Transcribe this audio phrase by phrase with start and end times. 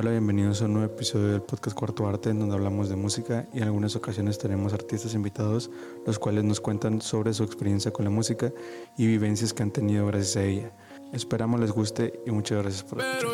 [0.00, 3.48] Hola, bienvenidos a un nuevo episodio del podcast Cuarto Arte en donde hablamos de música
[3.52, 5.72] y en algunas ocasiones tenemos artistas invitados
[6.06, 8.52] los cuales nos cuentan sobre su experiencia con la música
[8.96, 10.70] y vivencias que han tenido gracias a ella.
[11.12, 13.28] Esperamos les guste y muchas gracias por escuchar.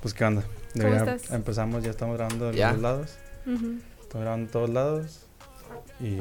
[0.00, 0.42] Pues qué onda,
[0.72, 1.30] ¿Cómo ya estás?
[1.32, 2.72] empezamos, ya estamos grabando de Ya.
[2.72, 3.10] los lados,
[3.44, 3.74] Ujú.
[4.00, 5.26] estamos grabando en todos lados
[6.00, 6.16] y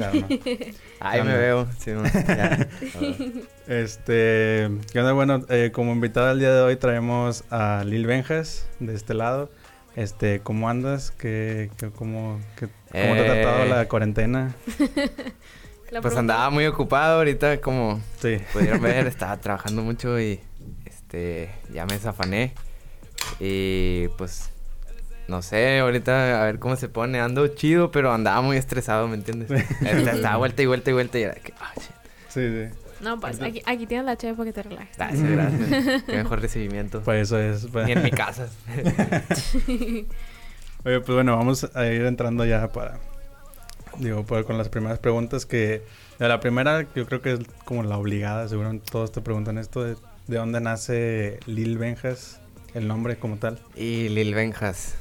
[0.00, 0.26] arma.
[1.00, 1.68] Ahí me veo.
[1.78, 2.02] Sí, no.
[3.68, 5.12] Este, ¿qué onda?
[5.12, 9.50] Bueno, eh, como invitada el día de hoy traemos a Lil Benjas de este lado.
[9.94, 11.10] Este, ¿cómo andas?
[11.10, 13.68] ¿Qué, qué- cómo, qué- cómo te ha tratado Eh.
[13.68, 14.54] la cuarentena?
[15.90, 18.38] La Pues pregunta- andaba muy ocupado ahorita, como Sí.
[18.54, 20.40] pudieron ver, estaba trabajando mucho y
[20.86, 22.54] este ya me zafané.
[23.38, 24.50] Y pues
[25.28, 27.20] no sé, ahorita a ver cómo se pone.
[27.20, 29.50] Ando chido, pero andaba muy estresado, ¿me entiendes?
[29.80, 31.90] Estaba vuelta y vuelta y vuelta y era que, ah, shit.
[32.28, 32.78] Sí, sí.
[33.02, 34.96] No, pues aquí, aquí tienes la cheve para que te relajes.
[34.96, 36.02] Gracias, gracias.
[36.06, 37.02] Qué mejor recibimiento.
[37.02, 37.66] Pues eso es.
[37.66, 37.86] pues.
[37.86, 38.48] Ni en mi casa.
[40.84, 42.98] Oye, pues bueno, vamos a ir entrando ya para,
[43.98, 45.82] digo, pues, con las primeras preguntas que,
[46.18, 49.84] de la primera yo creo que es como la obligada, seguro todos te preguntan esto,
[49.84, 52.40] de, de dónde nace Lil Benjas,
[52.74, 53.60] el nombre como tal.
[53.76, 54.96] Y Lil Benjas.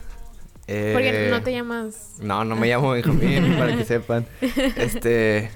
[0.74, 2.16] Eh, Porque no te llamas.
[2.22, 4.26] No, no me llamo Benjamín, para que sepan.
[4.78, 5.50] Este.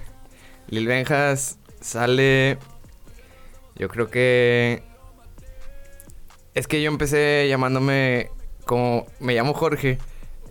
[0.68, 2.58] Lil Benjas sale.
[3.76, 4.84] Yo creo que.
[6.54, 8.30] Es que yo empecé llamándome
[8.66, 9.06] como.
[9.20, 9.98] Me llamo Jorge.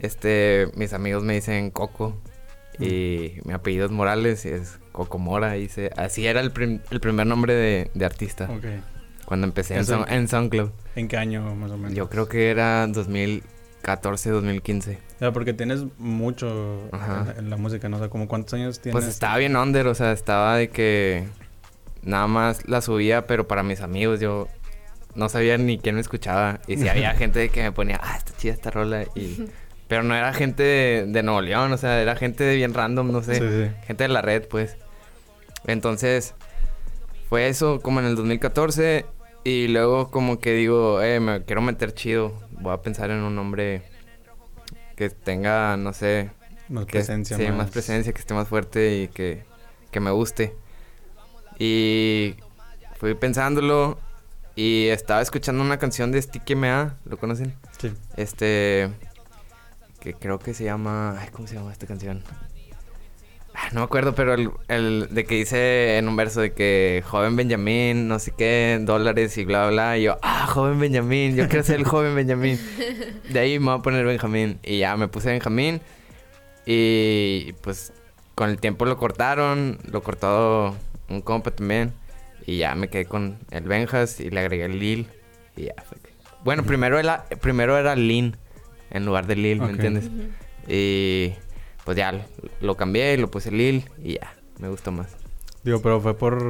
[0.01, 0.69] Este.
[0.77, 2.17] Mis amigos me dicen Coco.
[2.79, 5.57] Y mi apellido es Morales y es Coco Mora.
[5.59, 8.49] Y se- así era el, prim- el primer nombre de, de artista.
[8.51, 8.65] Ok.
[9.27, 10.71] Cuando empecé en, en SoundCloud.
[10.97, 11.95] ¿En qué año más o menos?
[11.95, 12.87] Yo creo que era
[13.85, 14.99] 2014, 2015.
[15.21, 17.97] Ya, porque tienes mucho en, en la música, ¿no?
[17.97, 18.93] O sea, como cuántos años tienes.
[18.93, 21.25] Pues estaba bien under, o sea, estaba de que
[22.03, 24.49] nada más la subía, pero para mis amigos yo
[25.15, 26.61] no sabía ni quién me escuchaba.
[26.67, 29.05] Y si había gente que me ponía, ah, está chida esta rola.
[29.15, 29.47] Y...
[29.87, 33.23] Pero no era gente de, de Nuevo León, o sea, era gente bien random, no
[33.23, 33.35] sé.
[33.35, 33.71] Sí, sí.
[33.87, 34.79] Gente de la red, pues.
[35.67, 36.35] Entonces,
[37.29, 39.05] fue eso como en el 2014.
[39.45, 42.33] Y luego como que digo, eh, me quiero meter chido.
[42.65, 43.83] Voy a pensar en un nombre
[44.97, 46.31] que tenga, no sé,
[46.71, 47.37] Más que presencia.
[47.37, 47.71] sí, más...
[47.71, 49.45] presencia, que esté más fuerte y que,
[49.91, 50.57] que me guste.
[51.59, 52.37] Y
[52.97, 53.99] fui pensándolo
[54.57, 57.55] y estaba escuchando una canción de Sticky MA, ¿lo conocen?
[57.79, 57.93] Sí.
[58.17, 58.91] Este
[60.01, 62.23] que creo que se llama, ay, ¿cómo se llama esta canción?
[63.55, 67.05] Ah, no me acuerdo, pero el, el de que dice en un verso de que
[67.07, 69.99] joven Benjamín, no sé qué, dólares y bla, bla, bla.
[69.99, 72.59] Y yo, ah, joven Benjamín, yo quiero ser el joven Benjamín.
[73.31, 74.59] De ahí me voy a poner Benjamín.
[74.65, 75.81] Y ya me puse Benjamín.
[76.67, 77.93] Y pues
[78.35, 80.75] con el tiempo lo cortaron, lo cortó
[81.09, 81.93] un compa también.
[82.47, 85.07] Y ya me quedé con el Benjas y le agregué el Lil.
[85.57, 85.97] Y ya fue.
[86.43, 88.37] Bueno, primero era, primero era Lin
[88.91, 90.11] en lugar de Lil, ¿me entiendes?
[90.69, 91.33] Y
[91.85, 92.21] pues ya lo,
[92.61, 95.17] lo cambié y lo puse Lil y ya, me gustó más.
[95.63, 96.43] Digo, pero fue por.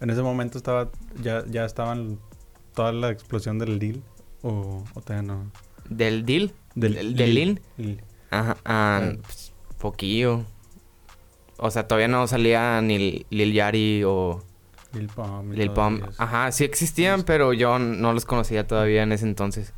[0.00, 0.90] En ese momento estaba.
[1.22, 2.18] Ya, ya estaban.
[2.74, 4.02] Toda la explosión del Lil.
[4.42, 5.50] O, o todavía no.
[5.88, 6.54] ¿Del Dil?
[6.74, 7.14] ¿Del?
[7.16, 7.60] Lil.
[8.30, 9.12] Ajá, ah, Ah.
[9.22, 10.44] pues, poquillo.
[11.58, 14.42] O sea, todavía no salía ni Lil Yari o
[14.94, 15.52] Lil Pump.
[15.52, 16.02] Lil Pump.
[16.16, 19.74] Ajá, sí existían, pero yo no los conocía todavía en ese entonces.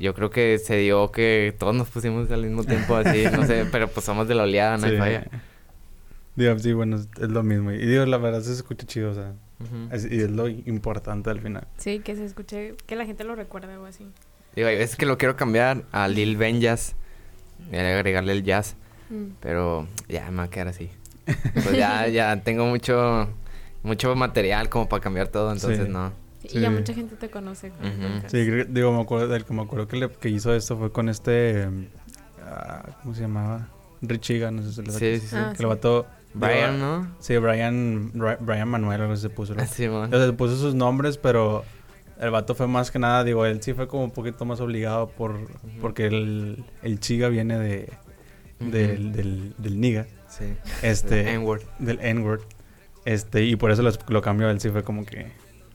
[0.00, 3.66] Yo creo que se dio que todos nos pusimos al mismo tiempo así, no sé,
[3.72, 4.98] pero pues somos de la oleada, no hay Sí.
[4.98, 5.26] falla.
[6.36, 7.70] Digo, sí, bueno, es, es lo mismo.
[7.72, 9.32] Y digo, la verdad se escucha chido, o sea.
[9.92, 11.66] Es- y es lo importante al final.
[11.76, 14.06] Sí, que se escuche, que la gente lo recuerde o así.
[14.56, 16.96] Digo, hay veces que lo quiero cambiar a Lil Ben Jazz.
[17.70, 18.74] Y agregarle el jazz.
[19.10, 19.32] Mm.
[19.40, 20.88] Pero ya me va a quedar así.
[21.52, 23.28] Pues ya, ya tengo mucho,
[23.82, 25.92] mucho material como para cambiar todo, entonces Sí.
[25.92, 26.10] no.
[26.52, 26.74] Y ya Sí.
[26.74, 27.72] mucha gente te conoce.
[28.28, 28.38] Sí,
[28.68, 31.68] digo, me acuerdo, del que me acuerdo que, le- que hizo esto fue con este.
[32.44, 33.68] ah, ¿Cómo se llamaba?
[34.02, 35.36] Richiga, no sé si le Sí, sí, sí.
[35.36, 36.06] Ah, Que lo mató.
[36.32, 37.08] Brian, ¿no?
[37.18, 39.54] Sí, Brian, Bri- Brian Manuel, algo se puso.
[39.54, 39.66] ¿no?
[39.66, 40.12] Sí, man.
[40.14, 41.64] O sea, se puso sus nombres, pero
[42.20, 45.08] el vato fue más que nada, digo, él sí fue como un poquito más obligado
[45.08, 45.38] por
[45.80, 47.92] porque el, el chiga viene de
[48.60, 50.44] del, del, del niga, Sí.
[50.82, 51.62] este, N-word.
[51.78, 52.42] del N-word,
[53.06, 55.32] este, y por eso lo, lo cambió, él sí fue como que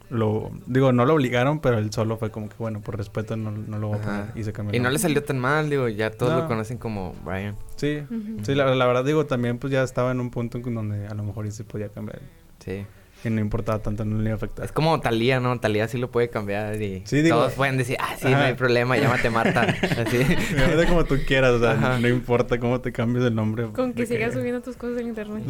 [0.10, 3.52] lo, digo, no lo obligaron, pero él solo fue como que, bueno, por respeto no,
[3.52, 4.19] no lo voy a Ajá.
[4.28, 4.75] poner, y se cambió.
[4.75, 6.40] Y no le salió tan mal, digo, ya todos No.
[6.42, 7.56] lo conocen como Brian.
[7.75, 8.02] Sí,
[8.44, 11.13] sí, la, la verdad digo, también pues ya estaba en un punto en donde a
[11.13, 12.19] lo mejor sí se podía cambiar.
[12.60, 12.86] Sí.
[13.30, 14.66] Y no importaba tanto, no le iba a afectar.
[14.66, 15.60] Es como Talía, ¿no?
[15.60, 18.54] Talía sí lo puede cambiar y Sí, digo- todos pueden decir, ah, sí, no hay
[18.54, 19.62] problema, llámate Marta.
[19.81, 20.19] Así.
[20.56, 22.00] Llámate como tú quieras, o sea, Ajá.
[22.00, 23.66] no importa cómo te cambies el nombre.
[23.74, 25.44] Con que sigas subiendo tus cosas en internet.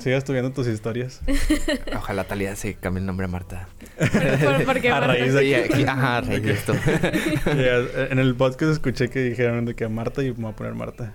[0.00, 1.20] sigas subiendo tus historias.
[1.96, 3.68] Ojalá Talía se cambie el nombre a Marta.
[3.98, 5.06] ¿Por, por- por qué A Marta?
[5.08, 5.82] raíz de Sí, aquí.
[5.84, 6.74] ajá, a raíz de esto.
[8.10, 10.74] En el podcast escuché que dijeron de que a Marta y me voy a poner
[10.74, 11.12] Marta.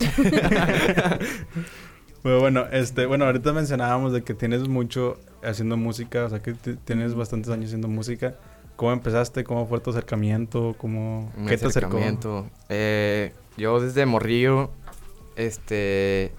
[2.24, 6.54] Pero bueno, este, bueno, ahorita mencionábamos de que tienes mucho haciendo música, o sea que
[6.54, 8.36] tienes bastantes años haciendo música.
[8.78, 9.44] ¿Cómo empezaste?
[9.44, 10.74] ¿Cómo fue tu acercamiento?
[10.78, 11.98] ¿Cómo, Mi ¿Qué te acercó?
[11.98, 12.50] acercamiento.
[12.70, 14.72] Eh, yo desde morrillo,
[15.36, 16.31] este,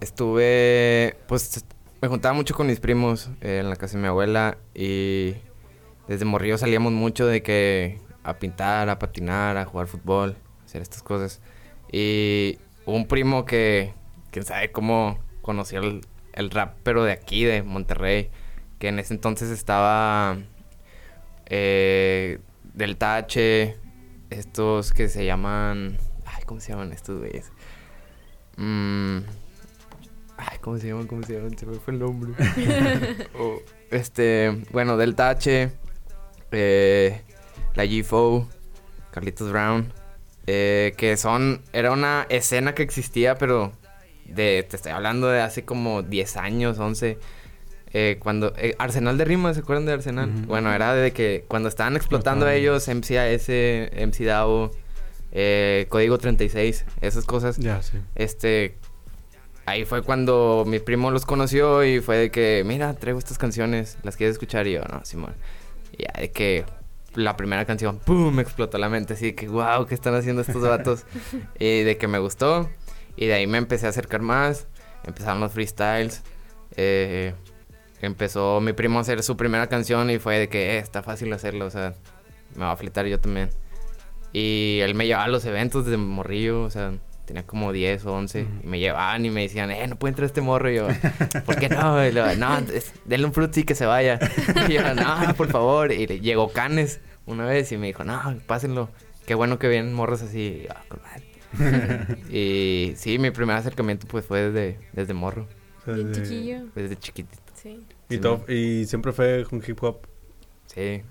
[0.00, 1.64] estuve, pues,
[2.02, 5.34] me juntaba mucho con mis primos eh, en la casa de mi abuela y
[6.08, 11.02] desde morrillo salíamos mucho de que a pintar, a patinar, a jugar fútbol, hacer estas
[11.02, 11.40] cosas.
[11.90, 13.94] Y un primo que,
[14.30, 16.02] quién sabe cómo conoció el,
[16.32, 18.30] el rap, pero de aquí, de Monterrey,
[18.78, 20.38] que en ese entonces estaba
[21.46, 22.38] eh,
[22.74, 23.76] del Tache,
[24.30, 25.98] estos que se llaman.
[26.26, 27.50] Ay, ¿cómo se llaman estos güeyes?
[28.56, 29.18] Mm,
[30.36, 31.06] ay, ¿cómo se llaman?
[31.06, 31.56] ¿Cómo se llaman?
[31.56, 32.34] Se me fue el nombre.
[33.38, 33.60] Oh,
[33.90, 35.72] este, bueno, del Tache,
[36.50, 37.22] eh,
[37.74, 38.48] la G-Fo,
[39.10, 39.92] Carlitos Brown,
[40.46, 41.62] eh, que son.
[41.72, 43.72] Era una escena que existía, pero
[44.28, 44.66] de.
[44.68, 47.18] Te estoy hablando de hace como 10 años, 11.
[47.94, 50.30] Eh, cuando eh, Arsenal de Rimas, ¿se acuerdan de Arsenal?
[50.46, 52.60] Bueno, era de que cuando estaban explotando Explotaban.
[52.60, 53.48] ellos, MCAS,
[54.06, 54.70] MC DAO,
[55.32, 57.56] eh, Código 36, esas cosas.
[57.56, 57.98] Ya, sí.
[58.14, 58.76] Este,
[59.64, 63.98] ahí fue cuando mi primo los conoció y fue de que, mira, traigo estas canciones,
[64.02, 65.34] las quieres escuchar y yo, no, Simón.
[65.92, 66.64] Y ya de que
[67.14, 68.34] la primera canción, ¡pum!
[68.34, 71.04] me explotó la mente, así que, wow, ¿qué están haciendo estos vatos?
[71.58, 72.68] y de que me gustó.
[73.20, 74.66] Y de ahí me empecé a acercar más,
[75.04, 76.22] empezaron los freestyles.
[76.76, 77.34] eh,
[78.00, 81.32] empezó mi primo a hacer su primera canción y fue de que, eh, está fácil
[81.32, 81.94] hacerlo, o sea,
[82.54, 83.50] me va a flitar yo también.
[84.32, 86.92] Y él me llevaba a los eventos desde morrillo, o sea,
[87.24, 88.42] tenía como 10 o 11.
[88.42, 88.50] Ujú.
[88.62, 90.70] Y me llevaban y me decían, eh, no puede entrar este morro.
[90.70, 90.86] Y yo,
[91.44, 92.06] ¿por qué no?
[92.06, 94.18] Y no, es- denle un frutti que se vaya.
[94.68, 95.90] Y yo, no, por favor.
[95.92, 98.90] Y le- llegó Canes una vez y me dijo, no, pásenlo.
[99.26, 100.60] Qué bueno que vienen morros así.
[100.62, 101.24] Y yo, "Ah, con madre".
[102.30, 105.46] y sí, mi primer acercamiento pues fue desde, desde morro,
[105.80, 106.66] O sea, Bien de- chiquillo.
[106.74, 107.42] desde chiquitito.
[107.54, 107.84] Sí.
[108.10, 109.98] Y, Sí, y siempre fue con hip hop.
[110.66, 111.02] Sí,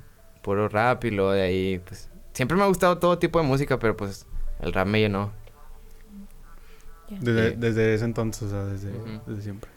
[0.42, 2.10] puro rap y luego de ahí, pues...
[2.34, 4.26] Siempre me ha gustado todo tipo de música, pero pues
[4.62, 5.32] el rap me llenó.
[7.10, 7.56] Desde, Sí.
[7.58, 8.92] desde ese entonces, o sea, desde,
[9.26, 9.70] desde siempre.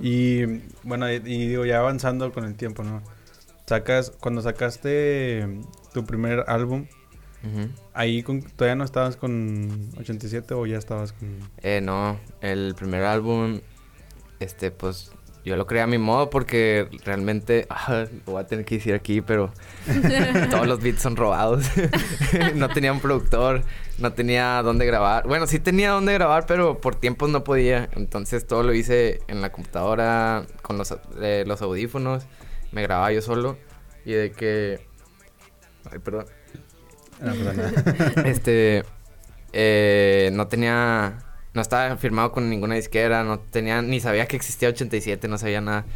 [0.00, 0.44] Y
[0.82, 3.02] bueno, y, y digo, ya avanzando con el tiempo, ¿no?
[3.66, 5.46] Sacas, cuando sacaste
[5.94, 6.86] tu primer álbum,
[7.94, 11.38] Ahí con- todavía no estabas con 87 o ya estabas con...
[11.62, 13.60] Eh, no, el primer álbum,
[14.40, 15.12] este, pues,
[15.44, 18.94] yo lo creé a mi modo porque realmente, ah, lo voy a tener que decir
[18.94, 19.52] aquí, pero
[20.50, 21.66] todos los beats son robados.
[22.54, 23.62] no tenía un productor,
[23.98, 25.26] no tenía dónde grabar.
[25.26, 27.88] Bueno, sí tenía dónde grabar, pero por tiempos no podía.
[27.92, 32.24] Entonces todo lo hice en la computadora, con los, eh, los audífonos.
[32.72, 33.56] Me grababa yo solo.
[34.04, 34.84] Y de que...
[35.90, 36.26] Ay, perdón.
[37.18, 38.22] Pues, nada.
[38.26, 38.84] este
[39.52, 41.18] eh, no tenía
[41.54, 45.60] no estaba firmado con ninguna disquera no tenía ni sabía que existía 87 no sabía
[45.60, 45.86] nada.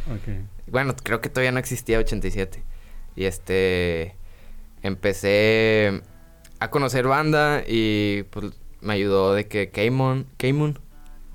[0.67, 2.63] Bueno creo que todavía no existía 87
[3.15, 4.15] y este
[4.81, 6.01] empecé
[6.59, 10.79] a conocer banda y pues me ayudó de que Keimon Keimon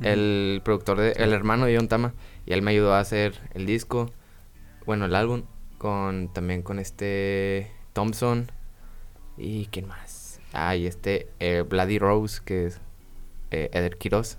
[0.00, 3.66] el productor de el hermano de John Tama y él me ayudó a hacer el
[3.66, 4.10] disco
[4.84, 5.44] bueno el álbum
[5.78, 8.50] con también con este Thompson
[9.36, 12.80] y quién más ah y este eh, Bloody Rose que es
[13.50, 14.38] eh, Eder Quiroz.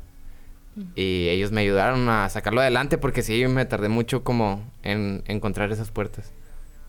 [0.96, 5.72] Y ellos me ayudaron a sacarlo adelante porque sí me tardé mucho como en encontrar
[5.72, 6.32] esas puertas.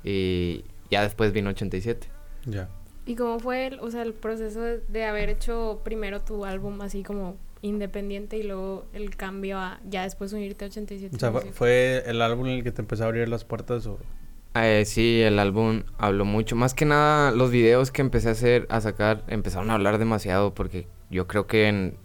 [0.05, 2.07] Y ya después vino 87
[2.45, 2.69] Ya.
[3.07, 6.79] ¿Y cómo fue el, o sea, el proceso de, de haber hecho primero tu álbum
[6.83, 11.17] así como independiente y luego el cambio a ya después unirte a 87?
[11.17, 13.87] O sea, fue, fue el álbum en el que te empezó a abrir las puertas
[13.87, 13.99] o...
[14.67, 16.57] Eh, sí, el álbum habló mucho.
[16.57, 20.55] Más que nada, los videos que empecé a hacer, a sacar, empezaron a hablar demasiado
[20.55, 21.97] porque yo creo que en-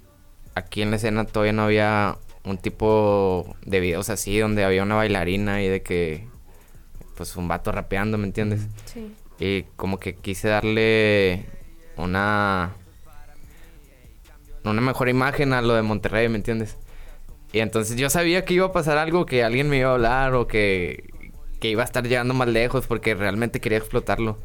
[0.55, 4.95] aquí en la escena todavía no había un tipo de videos así donde había una
[4.95, 6.27] bailarina y de que,
[7.15, 8.67] pues, un vato rapeando, ¿me entiendes?
[8.85, 9.13] Sí.
[9.39, 11.45] Y como que quise darle
[11.97, 12.73] una
[14.65, 16.77] una mejor imagen a lo de Monterrey, ¿me entiendes?
[17.51, 20.33] Y entonces yo sabía que iba a pasar algo, que alguien me iba a hablar
[20.35, 21.09] o que,
[21.63, 24.37] que iba a estar llegando más lejos porque realmente quería explotarlo.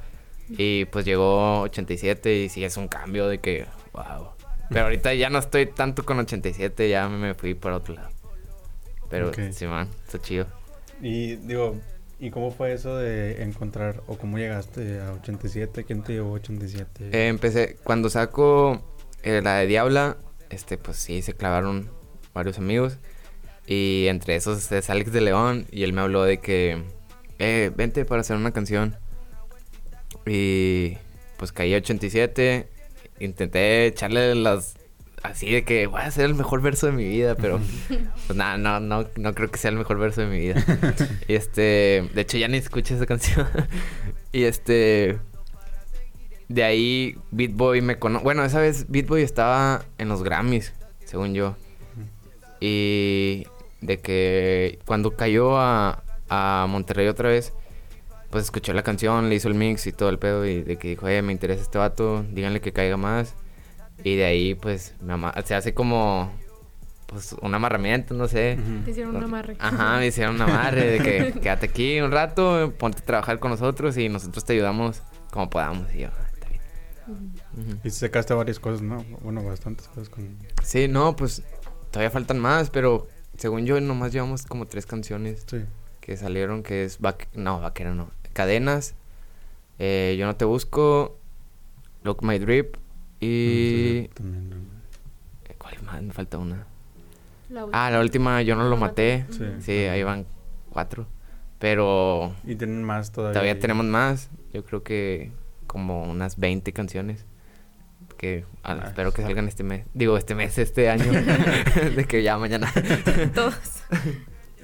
[0.51, 4.29] Y pues llegó 87 y sí es un cambio de que, wow.
[4.71, 8.11] Pero ahorita ya no estoy tanto con 87, ya me fui por otro lado.
[9.11, 9.39] Pero Ok.
[9.51, 10.47] sí, man, está chido.
[11.03, 11.77] Y digo,
[12.21, 15.83] ¿y cómo fue eso de encontrar o cómo llegaste a 87?
[15.83, 17.11] ¿Quién te llevó a 87?
[17.13, 18.81] Eh, empecé, cuando saco
[19.25, 20.19] eh, la de Diabla,
[20.51, 21.91] este, pues sí, se clavaron
[22.33, 22.97] varios amigos.
[23.67, 25.67] Y entre esos es Alex de León.
[25.73, 26.85] Y él me habló de que,
[27.39, 28.97] eh, vente para hacer una canción.
[30.27, 30.99] Y
[31.37, 32.69] pues caí a 87.
[33.21, 34.77] Intenté echarle las.
[35.23, 37.61] Así de que voy a hacer el mejor verso de mi vida, pero
[38.27, 40.65] pues nada, no, no, no creo que sea el mejor verso de mi vida.
[41.27, 43.49] y este, de hecho ya ni escuché esa canción.
[44.33, 45.19] y este,
[46.49, 48.25] de ahí Beat Boy me conoce.
[48.25, 50.73] Bueno, esa vez Beat Boy estaba en los Grammys,
[51.05, 51.57] según yo.
[52.61, 53.47] Y
[53.81, 57.53] de que cuando cayó a, a Monterrey otra vez,
[58.31, 60.45] pues escuchó la canción, le hizo el mix y todo el pedo.
[60.47, 63.35] Y de que dijo, eh, me interesa este vato, díganle que caiga más.
[64.05, 64.95] Y de ahí, pues,
[65.45, 66.31] se hace como.
[67.07, 68.59] Pues un amarramiento, no sé.
[68.85, 69.57] Te hicieron un amarre.
[69.61, 73.51] Ajá, me hicieron un amarre de que quédate aquí un rato, ponte a trabajar con
[73.51, 75.87] nosotros y nosotros te ayudamos como podamos.
[75.95, 76.61] Y yo, "Ah, está bien.
[77.57, 77.79] Ujú.
[77.83, 79.03] Y sacaste varias cosas, ¿no?
[79.23, 80.37] Bueno, bastantes cosas con...
[80.63, 81.43] Sí, no, pues
[81.91, 83.09] todavía faltan más, pero
[83.39, 85.65] según yo nomás llevamos como tres canciones Sí.
[86.09, 88.95] Que salieron, que es Vaque- no, Vaquero no, Cadenas,
[89.79, 91.19] eh, Yo no te busco,
[92.03, 92.77] Look My Drip
[93.21, 94.07] y...
[94.07, 94.57] Sí, también, ¿no?
[95.59, 96.03] ¿Cuál más?
[96.03, 96.67] Me falta una.
[97.51, 99.27] La Ah, la última Yo no lo maté.
[99.31, 99.45] Sí.
[99.61, 100.25] Sí, ahí van
[100.71, 101.07] cuatro.
[101.59, 103.35] Pero Y tienen más todavía.
[103.35, 103.59] todavía ahí.
[103.61, 104.31] tenemos más.
[104.55, 105.31] Yo creo que
[105.67, 107.27] como unas 20 canciones.
[108.17, 108.87] Que ah, Nice.
[108.89, 109.85] espero que salgan este mes.
[109.93, 111.13] Digo, este mes, este año.
[111.97, 112.73] de que ya mañana.
[113.35, 113.55] Todos.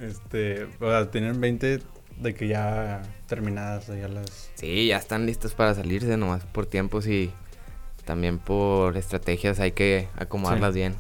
[0.01, 1.81] Este, o sea, tienen 20
[2.21, 4.51] de que ya terminadas, ya las...
[4.55, 7.31] Sí, ya están listos para salirse, nomás por tiempos y
[8.05, 10.95] también por estrategias hay que acomodarlas bien.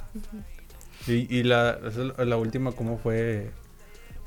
[1.06, 1.78] Y, y la,
[2.18, 3.50] la última, ¿cómo fue?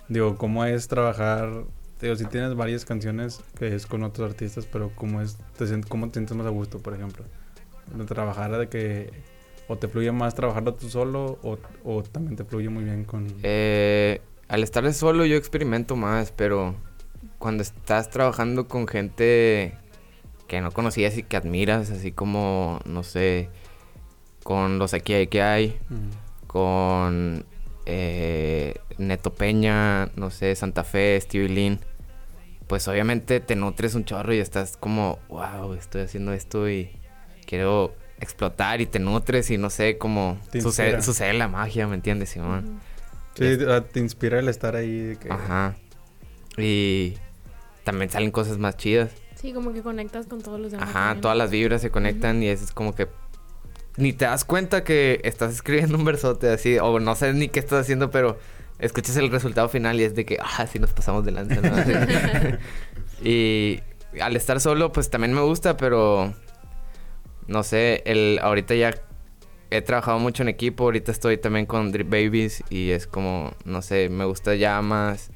[0.08, 1.66] Digo, ¿cómo es trabajar?
[2.00, 5.38] Digo, si tienes varias canciones que es con otros artistas, pero ¿cómo es?
[5.58, 7.26] Te, ¿Cómo te sientes más a gusto, por ejemplo?
[7.94, 9.12] De trabajar de que...
[9.70, 13.28] ¿O te fluye más trabajarlo tú solo o, o también te fluye muy bien con...
[13.44, 16.76] Eh, al estar solo yo experimento más, pero
[17.40, 19.74] cuando estás trabajando con gente
[20.48, 23.50] que no conocías y que admiras, así como, no sé,
[24.44, 25.78] con los aquí hay que hay,
[26.48, 27.46] con
[27.86, 31.80] eh, Neto Peña, no sé, Santa Fe, Stevie Lin,
[32.68, 36.92] pues obviamente te nutres un chorro y estás como, wow, estoy haciendo esto y
[37.46, 41.02] quiero explotar y te nutres y no sé, como Te sucede, inspira.
[41.02, 42.80] sucede la magia, ¿me entiendes, Simón?
[43.38, 45.32] Sí, te- te inspira el estar ahí de que...
[45.32, 45.76] Ajá.
[46.58, 47.14] Y
[47.84, 49.12] también salen cosas más chidas.
[49.36, 50.90] Sí, como que conectas con todos los demás.
[50.90, 51.22] Ajá, también.
[51.22, 53.08] todas las vibras se conectan y es como que
[53.98, 57.60] ni te das cuenta que estás escribiendo un versote así, o no sé ni qué
[57.60, 58.38] estás haciendo, pero
[58.80, 62.58] escuchas el resultado final y es de que, ah, sí nos pasamos de lanza, ¿no?
[63.28, 63.80] y
[64.22, 66.34] al estar solo, pues también me gusta, pero
[67.48, 68.94] no sé, el ahorita ya
[69.70, 73.82] he trabajado mucho en equipo, ahorita estoy también con Drip Babies y es como, no
[73.82, 75.32] sé, me gusta ya más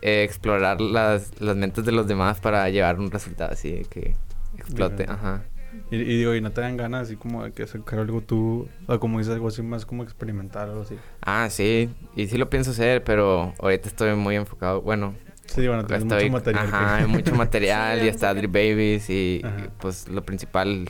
[0.00, 4.14] eh, explorar las, las mentes de los demás para llevar un resultado así de que
[4.58, 5.10] explote, Bien.
[5.10, 5.42] ajá.
[5.90, 8.68] Y, y digo, y no te dan ganas así como de que sacar algo tú,
[8.86, 10.96] o como dices, algo así más como experimental o algo así.
[11.22, 15.14] Ah, sí, y sí lo pienso hacer, pero ahorita estoy muy enfocado, bueno,
[15.46, 16.66] Sí, bueno, tienes estoy, mucho material.
[16.66, 19.42] ajá, que- hay mucho material Sí, y está Drip Babies y,
[19.80, 20.88] pues lo principal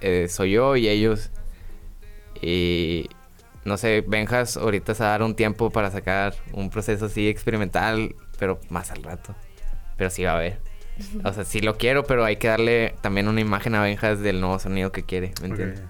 [0.00, 1.30] eh, soy yo y ellos
[2.42, 3.08] y
[3.64, 7.28] no sé, Benjas ahorita se va a dar un tiempo para sacar un proceso así
[7.28, 9.34] experimental, pero más al rato,
[9.96, 10.60] pero sí va a haber.
[11.24, 14.40] O sea, sí lo quiero, pero hay que darle también una imagen a Benjas del
[14.40, 15.58] nuevo sonido que quiere, ¿me Ok.
[15.58, 15.82] entiendes?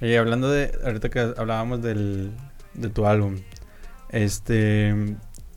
[0.00, 2.32] Y hablando de, ahorita que hablábamos del,
[2.74, 3.36] de tu álbum,
[4.10, 5.16] este,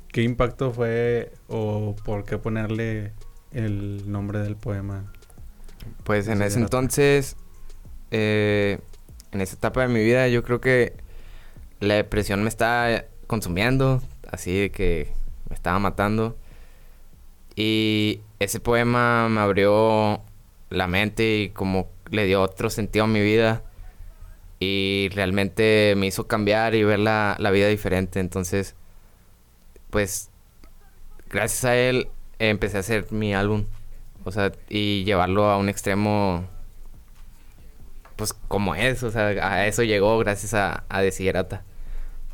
[0.10, 3.14] ¿qué impacto fue o por qué ponerle
[3.52, 5.14] el nombre del poema?
[6.04, 7.36] Pues en ese entonces,
[8.12, 8.80] eh,
[9.34, 10.94] en esa etapa de mi vida, yo creo que
[11.80, 15.12] la depresión me estaba consumiendo, así de que
[15.50, 16.38] me estaba matando.
[17.56, 20.22] Y ese poema me abrió
[20.70, 23.64] la mente y como le dio otro sentido a mi vida.
[24.60, 28.20] Y realmente me hizo cambiar y ver la, la vida diferente.
[28.20, 28.76] Entonces,
[29.90, 30.30] pues,
[31.30, 32.08] gracias a él
[32.40, 33.66] empecé a hacer mi álbum.
[34.24, 36.48] O sea, y llevarlo a un extremo,
[38.16, 41.64] pues como es, o sea, a eso llegó gracias a, a Desiderata.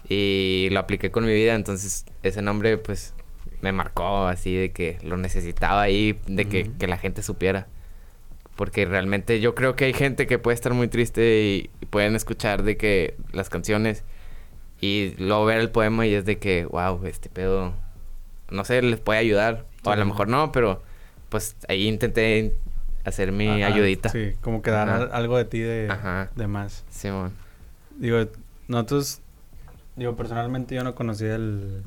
[0.07, 3.13] Y lo apliqué con mi vida, entonces ese nombre pues
[3.61, 7.67] me marcó así de que lo necesitaba ahí, de que, que la gente supiera.
[8.55, 12.15] Porque realmente yo creo que hay gente que puede estar muy triste y, y pueden
[12.15, 14.03] escuchar de que las canciones
[14.81, 17.73] y luego ver el poema y es de que, wow, este pedo
[18.51, 19.65] no sé, les puede ayudar.
[19.83, 20.81] O a lo mejor no, pero
[21.29, 22.55] pues ahí intenté
[23.09, 24.09] hacer mi ayudita.
[24.09, 25.93] Sí, como que dar algo de ti de,
[26.35, 26.85] de más.
[26.89, 27.33] Simón.
[27.97, 28.27] Digo,
[28.67, 29.21] nosotros,
[29.95, 31.83] digo, personalmente yo no conocía el,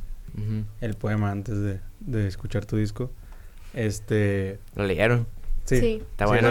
[0.81, 3.11] el poema antes de, de, escuchar tu disco.
[3.75, 4.59] Este...
[4.75, 5.27] ¿Lo leyeron?
[5.65, 6.03] Sí.
[6.11, 6.51] Está bueno.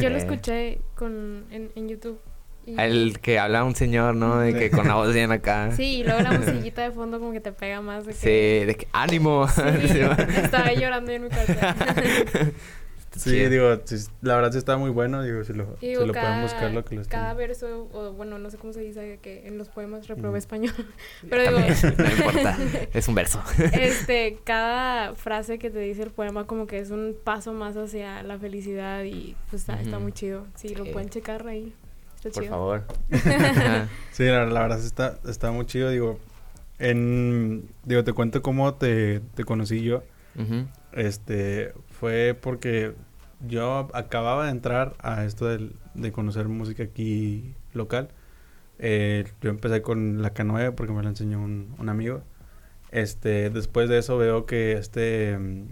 [0.00, 2.20] Yo lo escuché con, en, en YouTube.
[2.66, 4.38] El que habla un señor, ¿no?
[4.38, 5.70] De que con la voz bien acá.
[5.76, 8.06] Sí, y luego la musiquita de fondo como que te pega más.
[8.06, 8.18] De que...
[8.18, 9.46] Sí, de que ánimo.
[10.36, 11.74] estaba llorando en mi casa.
[13.16, 13.68] Sí, digo,
[14.22, 16.96] la verdad sí está muy bueno, digo, si lo, si lo pueden buscar lo que
[16.96, 20.38] lo Cada verso, o bueno, no sé cómo se dice, que en los poemas reprobé
[20.38, 20.74] español,
[21.28, 21.58] pero digo...
[21.60, 21.66] no
[22.16, 22.58] importa,
[22.92, 23.42] es un verso.
[23.72, 28.22] este, cada frase que te dice el poema como que es un paso más hacia
[28.22, 30.46] la felicidad y pues está, está muy chido.
[30.54, 31.74] Sí, lo pueden checar ahí.
[32.32, 32.84] Por favor.
[34.12, 35.90] sí, la, verdad está, está muy chido.
[35.90, 36.18] Digo,
[36.78, 40.02] en, digo, te cuento cómo te, te conocí yo.
[40.92, 42.94] Este, fue porque
[43.46, 48.08] yo acababa de entrar a esto de, conocer música aquí local.
[48.78, 52.22] Eh, yo empecé con la K9 porque me la enseñó un, amigo.
[52.90, 55.66] Este, después de eso veo que este mm,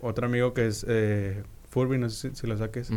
[0.00, 2.90] otro amigo que es eh, Furby, no sé si, lo saques,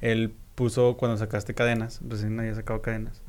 [0.00, 3.22] él puso cuando sacaste cadenas, recién había sacado cadenas,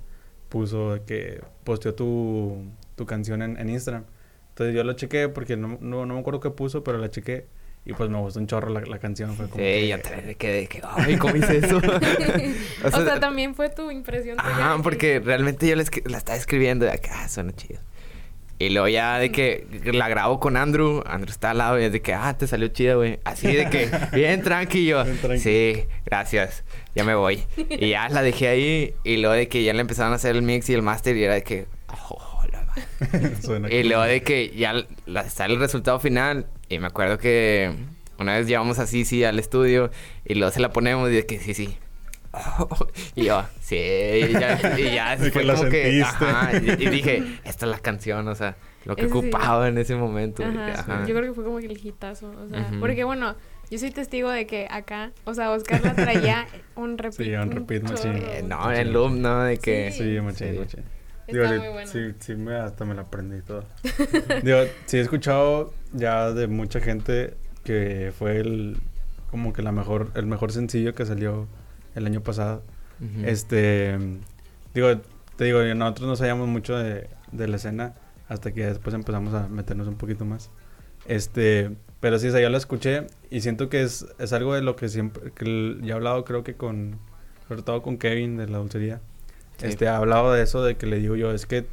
[0.50, 2.65] puso que posteó tu,
[2.96, 4.05] tu canción en, en, Instagram.
[4.50, 7.48] Entonces yo lo chequé porque no, no, no, me acuerdo qué puso, pero la chequé
[7.86, 9.36] y pues me gustó un chorro la, la canción.
[9.36, 9.88] Fue como sí, que...
[9.88, 11.77] ya te quedé que, ay, ¿cómo hice eso?
[12.84, 14.38] o, sea, también fue tu impresión.
[14.39, 17.80] Ah, porque realmente yo la, la estaba escribiendo de acá, ah, suena chido.
[18.58, 21.92] Y luego ya de que la grabo con Andrew, Andrew está al lado y es
[21.92, 23.20] de que, ah, te salió chido, güey.
[23.25, 25.04] Así de que, bien tranquilo.
[25.38, 26.63] Sí, gracias,
[26.96, 27.44] ya me voy.
[27.70, 30.42] Y ya la dejé ahí y luego de que ya le empezaron a hacer el
[30.42, 31.68] mix y el master y era de que,
[32.10, 34.74] oh, la Y luego de que ya
[35.27, 37.74] sale el resultado final y me acuerdo que
[38.19, 39.91] una vez llevamos así, sí, al estudio
[40.25, 41.77] y luego se la ponemos y de que sí, sí,
[43.15, 47.72] y yo, sí, y ya, y ya fue como que, ajá, y, dije, esta es
[47.72, 48.55] la canción, o sea,
[48.86, 50.43] lo que ocupaba en ese momento.
[50.43, 53.36] Yo creo que fue como que el hitazo, o sea, porque bueno,
[53.69, 57.27] yo soy testigo de que acá, o sea, Oscar la traía un repeat.
[57.27, 58.48] Sí, un repeat, machín.
[58.48, 59.43] no, en loop, ¿no?
[59.43, 59.91] De que...
[59.91, 60.84] Sí, machín, machín.
[61.28, 61.92] Digo, muy bueno.
[61.92, 63.64] sí, sí, me, hasta me la aprendí todo.
[64.44, 68.78] Digo, sí he escuchado ya de mucha gente que fue el,
[69.32, 71.48] como que la mejor, el mejor sencillo que salió
[71.96, 72.64] el año pasado.
[73.26, 73.98] Este,
[74.74, 74.88] digo,
[75.36, 77.94] te digo, nosotros no sabíamos mucho de, de, la escena
[78.30, 80.50] hasta que después empezamos a meternos un poquito más.
[81.06, 84.76] Este, pero sí, o yo la escuché y siento que es, es algo de lo
[84.76, 87.00] que siempre, que ya he hablado creo que con,
[87.48, 89.02] sobre todo con Kevin de la dulcería.
[89.62, 91.65] Este, ha hablado de eso, de que le digo yo, es que,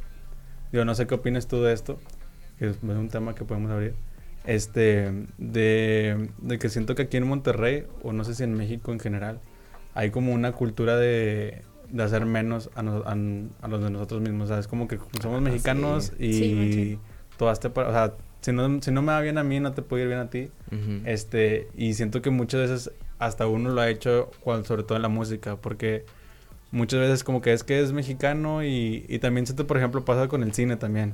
[0.71, 1.99] digo, no sé qué opinas tú de esto,
[2.59, 3.95] que es un tema que podemos abrir.
[4.45, 8.91] Este de, de, que siento que aquí en Monterrey o no sé si en México
[8.91, 9.39] en general
[9.93, 14.45] hay como una cultura de, de hacer menos a, a, los de nosotros mismos.
[14.45, 16.99] O sea, es como que somos ah, mexicanos y
[17.37, 17.67] todo este...
[17.67, 20.09] O sea, si no, si no me va bien a mí, no te puede ir
[20.09, 20.49] bien a ti.
[21.05, 25.01] este Y siento que muchas veces hasta uno lo ha hecho, cuando, sobre todo en
[25.03, 26.05] la música, porque
[26.73, 30.27] muchas veces como que es que es mexicano y, y también siento, por ejemplo, pasa
[30.27, 31.13] con el cine también.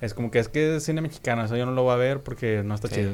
[0.00, 2.20] Es como que es que es cine mexicano, eso yo no lo voy a ver
[2.20, 3.10] porque no está chido.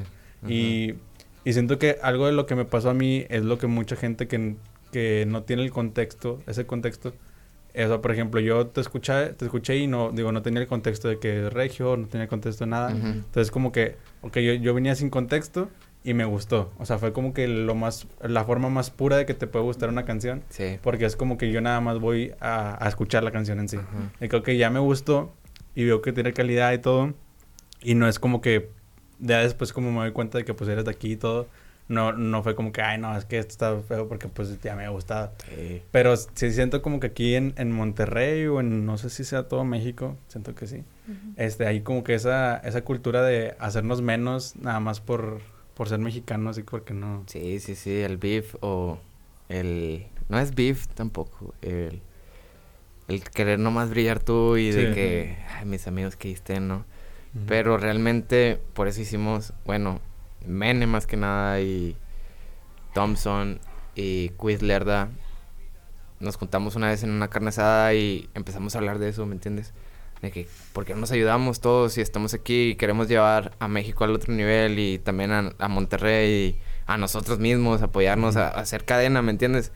[0.47, 0.97] Y...
[1.45, 3.97] Y siento que algo de lo que me pasó a mí es lo que mucha
[3.97, 4.57] gente que,
[4.93, 7.13] que no tiene el contexto, ese contexto.
[7.75, 11.09] Eso, por ejemplo, yo te escuché, te escuché y no, digo, no tenía el contexto
[11.09, 12.93] de que es regio, no tenía el contexto de nada.
[12.93, 15.69] Entonces, como que, ok, yo, yo venía sin contexto
[16.05, 16.71] y me gustó.
[16.79, 19.65] O sea, fue como que lo más, la forma más pura de que te puede
[19.65, 20.43] gustar una canción.
[20.51, 20.79] Sí.
[20.83, 23.79] Porque es como que yo nada más voy a, a escuchar la canción en sí.
[24.21, 25.33] Y creo que ya me gustó
[25.75, 27.15] y veo que tiene calidad y todo.
[27.83, 28.71] Y no es como que
[29.19, 31.49] ya después como me doy cuenta de que pues eres de aquí y todo
[31.89, 34.75] no, no fue como que, ay, no, es que esto está feo porque pues ya
[34.75, 35.33] me ha gustado.
[35.91, 39.49] Pero sí siento como que aquí en, en, Monterrey o en, no sé si sea
[39.49, 40.85] todo México, siento que sí.
[41.37, 45.41] Este, hay como que esa, esa cultura de hacernos menos nada más por,
[45.75, 47.25] por ser mexicanos y porque no.
[47.27, 48.99] Sí, sí, sí, el beef o
[49.49, 50.07] el...
[50.29, 52.01] No es beef tampoco, el...
[53.07, 56.87] El querer nomás brillar tú y de que, ay, mis amigos que estén, ¿no?
[57.47, 60.01] Pero realmente por eso hicimos, bueno,
[60.47, 61.97] Mene más que nada y
[62.93, 63.61] Thompson
[63.95, 65.09] y Quiz Lerda.
[66.21, 69.35] Nos juntamos una vez en una carne asada y empezamos a hablar de eso, ¿me
[69.35, 69.73] entiendes?
[70.25, 73.69] De que, ¿por qué no nos ayudamos todos y estamos aquí y queremos llevar a
[73.69, 76.57] México al otro nivel y también a, Monterrey y
[76.87, 79.71] a nosotros mismos, apoyarnos a, hacer cadena, ¿me entiendes?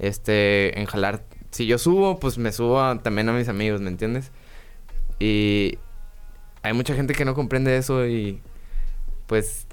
[0.00, 1.22] Este, en jalar.
[1.52, 4.32] Si yo subo, pues me subo también a mis amigos, ¿me entiendes?
[5.20, 5.78] Y
[6.62, 8.40] hay mucha gente que no comprende eso y
[9.28, 9.68] pues,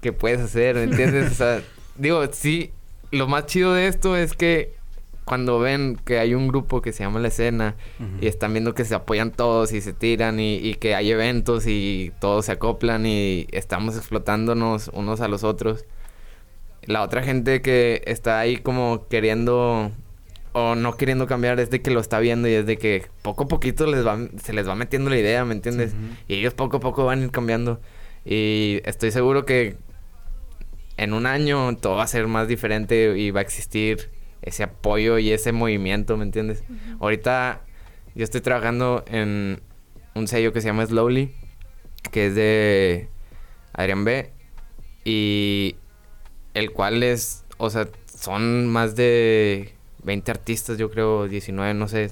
[0.00, 0.76] ¿qué puedes hacer?
[0.76, 1.30] ¿Me entiendes?
[1.30, 1.62] o sea,
[1.96, 2.72] digo, sí,
[3.10, 4.79] lo más chido de esto es que
[5.24, 7.76] cuando ven que hay un grupo que se llama La Escena
[8.20, 11.66] y están viendo que se apoyan todos y se tiran y, y, que hay eventos
[11.66, 15.84] y todos se acoplan y estamos explotándonos unos a los otros.
[16.82, 19.92] La otra gente que está ahí como queriendo
[20.52, 23.44] o no queriendo cambiar es de que lo está viendo y es de que poco
[23.44, 25.94] a poquito les va, se les va metiendo la idea, ¿me entiendes?
[26.26, 27.80] Y ellos poco a poco van a ir cambiando.
[28.24, 29.76] Y estoy seguro que
[30.96, 34.10] en un año todo va a ser más diferente y va a existir
[34.42, 36.64] ese apoyo y ese movimiento, ¿me entiendes?
[36.98, 37.62] Ahorita
[38.14, 39.60] yo estoy trabajando en
[40.14, 41.34] un sello que se llama Slowly,
[42.10, 43.08] que es de
[43.72, 44.32] Adrián B.
[45.04, 45.76] Y
[46.54, 52.10] el cual es, o sea, son más de 20 artistas, yo creo, 19, no sé,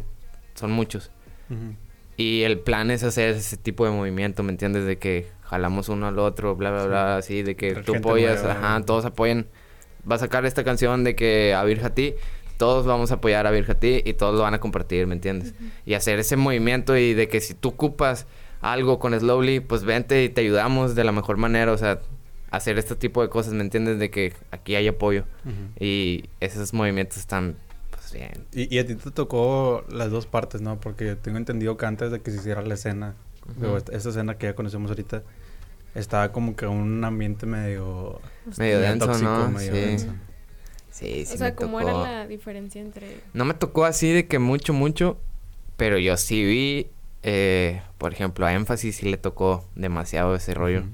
[0.55, 1.11] son muchos.
[2.17, 4.85] Y el plan es hacer ese tipo de movimiento, ¿me entiendes?
[4.85, 8.83] De que jalamos uno al otro, bla, bla, bla, así, de que tú apoyas, ajá,
[8.85, 9.47] todos apoyen.
[10.11, 12.15] Va a sacar esta canción de que a Virja ti,
[12.57, 15.55] todos vamos a apoyar a Virja ti y todos lo van a compartir, ¿me entiendes?
[15.87, 18.27] Y hacer ese movimiento y de que si tú ocupas
[18.61, 22.01] algo con Slowly, pues vente y te ayudamos de la mejor manera, o sea,
[22.51, 23.99] hacer este tipo de cosas, ¿me entiendes?
[23.99, 25.25] De que aquí hay apoyo.
[25.79, 27.57] Y esos movimientos están
[27.91, 28.47] pues bien.
[28.53, 30.81] Y, y, a ti te tocó las dos partes, ¿no?
[30.81, 33.15] Porque tengo entendido que antes de que se hiciera la escena,
[33.77, 35.23] esta, esta, escena que ya conocemos ahorita,
[35.99, 38.21] estaba como que un ambiente medio...
[38.57, 39.49] Medio, denso, tóxico, ¿no?
[39.51, 39.81] Medio sí.
[39.81, 40.07] denso.
[40.91, 41.91] Sí, sí O sea, me ¿cómo tocó.
[41.91, 43.21] era la diferencia entre...?
[43.33, 45.19] No me tocó así de que mucho, mucho,
[45.77, 46.87] pero yo sí vi,
[47.23, 50.85] eh, por ejemplo, a Énfasis sí le tocó demasiado ese rollo.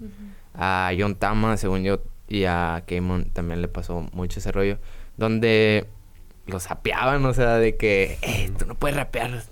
[0.54, 4.78] A John Tama, según yo, y a Keimon también le pasó mucho ese rollo,
[5.16, 5.86] donde
[6.46, 9.42] los sapeaban, o sea, de que, eh, tú no puedes rapear,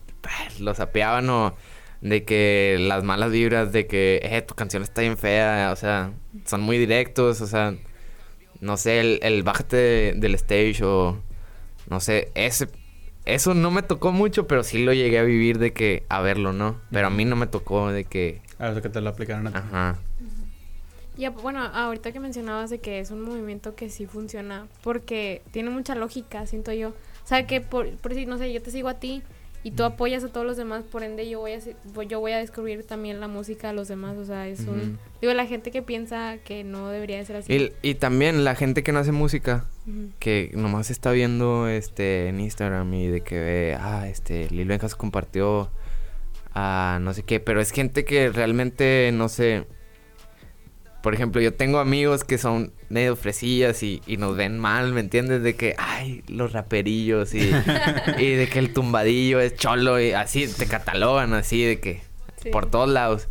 [0.60, 1.54] los sapeaban o
[2.02, 6.12] de que las malas vibras, de que, eh, tu canción está bien fea, o sea,
[6.46, 7.74] son muy directos, o sea,
[8.60, 11.18] no sé, el, el bájate de- del stage o,
[11.88, 12.68] no sé, ese,
[13.24, 16.52] eso no me tocó mucho, pero sí lo llegué a vivir de que, a verlo,
[16.52, 16.80] ¿no?
[16.90, 19.52] Pero a mí no me tocó de que, A ver, que te lo aplicaron a
[19.52, 19.58] ti.
[19.58, 19.98] ajá.
[21.16, 25.68] Ya, bueno, ahorita que mencionabas de que es un movimiento que sí funciona, porque tiene
[25.70, 26.88] mucha lógica, siento yo.
[26.88, 29.22] O sea, que por, por decir, no sé, yo te sigo a ti
[29.64, 31.58] y tú apoyas a todos los demás, por ende yo voy a,
[31.94, 34.98] voy- yo voy a descubrir también la música de los demás, o sea, es un...
[35.20, 37.52] Digo, la gente que piensa que no debería de ser así.
[37.52, 39.66] Y, y también la gente que no hace música,
[40.18, 44.96] que nomás está viendo este en Instagram y de que ve, ah, este, Lil Benjas
[44.96, 45.70] compartió
[46.54, 49.64] a no sé qué, pero es gente que realmente no sé.
[51.02, 55.00] Por ejemplo, yo tengo amigos que son medio fresillas y, y nos ven mal, ¿me
[55.00, 55.42] entiendes?
[55.42, 57.40] De que, ay, los raperillos y,
[58.18, 62.00] y de que el tumbadillo es cholo y así, te catalogan así, de que
[62.42, 62.50] Sí.
[62.50, 63.28] por todos lados.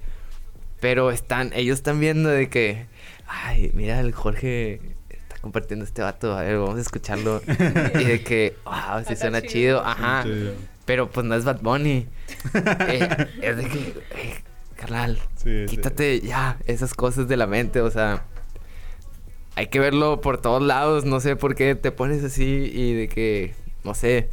[0.79, 2.86] Pero están, ellos están viendo de que,
[3.27, 4.79] ay, mira, el Jorge
[5.10, 7.41] está compartiendo este vato, a ver, vamos a escucharlo.
[7.99, 9.51] y de que, wow, sí suena chido.
[9.51, 10.23] chido, ajá.
[10.23, 10.51] Sí,
[10.86, 12.07] Pero pues no es Bad Bunny.
[12.88, 14.43] Eh, es de que, eh,
[14.82, 15.76] carnal, sí, sí.
[15.76, 18.26] quítate ya esas cosas de la mente, o sea.
[19.56, 23.10] Hay que verlo por todos lados, no sé por qué te pones así y de
[23.10, 24.30] que, no sé,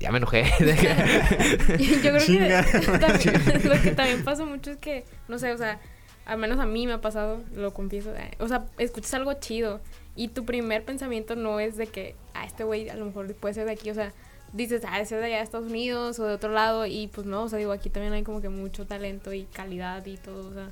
[0.00, 0.44] ya me enojé.
[1.78, 2.64] Yo creo Chinga.
[2.64, 5.78] que también, lo que también pasa mucho es que, no sé, o sea,
[6.24, 9.80] al menos a mí me ha pasado, lo confieso, eh, o sea, escuchas algo chido
[10.16, 13.54] y tu primer pensamiento no es de que, ah, este güey a lo mejor puede
[13.54, 14.12] ser de aquí, o sea,
[14.56, 17.26] dices, ah, ese es de allá de Estados Unidos o de otro lado y pues
[17.26, 20.48] no, o sea, digo, aquí también hay como que mucho talento y calidad y todo,
[20.48, 20.70] o sea,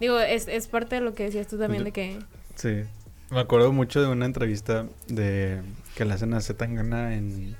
[0.00, 2.18] digo, es, es parte de lo que decías tú también de que...
[2.56, 2.82] Sí.
[3.30, 5.60] Me acuerdo mucho de una entrevista de
[5.94, 7.56] que le hacen a Zetangana en...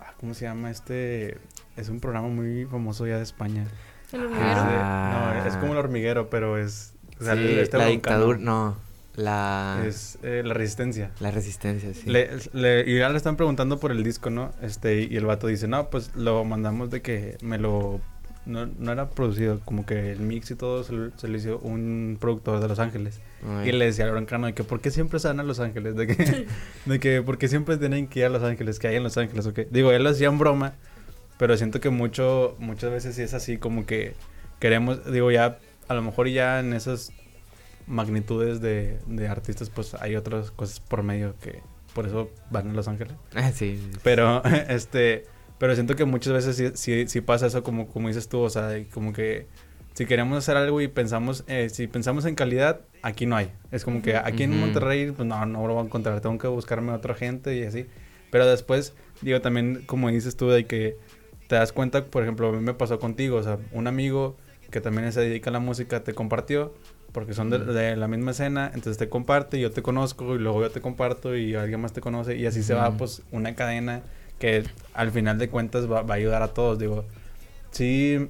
[0.00, 1.38] ah, ¿Cómo se llama este?
[1.76, 3.66] Es un programa muy famoso ya de España.
[4.12, 4.24] El Ah.
[4.24, 4.50] hormiguero.
[4.50, 6.92] Es de- no, es como el hormiguero, pero es...
[7.20, 8.76] o sea, Sí, este la dictadura, no,
[9.18, 11.10] la, Es eh, la resistencia.
[11.20, 12.08] la resistencia, sí.
[12.08, 14.52] Le, le- y ya le están preguntando por el disco, ¿no?
[14.62, 18.00] Este, y el vato dice, no, pues lo mandamos de que me lo...
[18.46, 21.58] No, no era producido, como que el mix y todo se lo, se lo hizo
[21.58, 23.20] un productor de Los Ángeles.
[23.46, 23.68] Ay.
[23.68, 25.96] Y le decía al broncano de que, ¿por qué siempre se van a Los Ángeles?
[25.96, 26.46] De que,
[26.86, 28.78] de que, ¿por qué siempre tienen que ir a Los Ángeles?
[28.78, 29.60] Que hay en Los Ángeles, ¿ok?
[29.70, 30.72] Digo, él lo hacía en broma,
[31.36, 34.14] pero siento que mucho, muchas veces sí es así, como que
[34.60, 37.12] queremos, digo, ya, a lo mejor ya en esas
[37.88, 41.62] magnitudes de, de artistas, pues hay otras cosas por medio que
[41.94, 43.14] por eso van a Los Ángeles.
[43.34, 43.98] Ah, sí, sí, sí.
[44.02, 45.24] Pero, este,
[45.58, 48.50] pero siento que muchas veces sí, sí, sí pasa eso como, como dices tú, o
[48.50, 49.46] sea, como que
[49.94, 53.50] si queremos hacer algo y pensamos, eh, si pensamos en calidad, aquí no hay.
[53.72, 54.60] Es como que aquí en Ujú.
[54.60, 57.64] Monterrey, pues no, no lo voy a encontrar, tengo que buscarme a otra gente y
[57.64, 57.86] así.
[58.30, 60.96] Pero después, digo, también como dices tú, de que
[61.48, 64.36] te das cuenta, por ejemplo, a mí me pasó contigo, o sea, un amigo
[64.70, 66.74] que también se dedica a la música te compartió,
[67.12, 70.60] porque son de, de la misma escena, entonces te comparte, yo te conozco y luego
[70.62, 74.02] yo te comparto y alguien más te conoce y así se va pues una cadena
[74.38, 77.04] que al final de cuentas va, va a ayudar a todos, digo,
[77.70, 78.28] sí,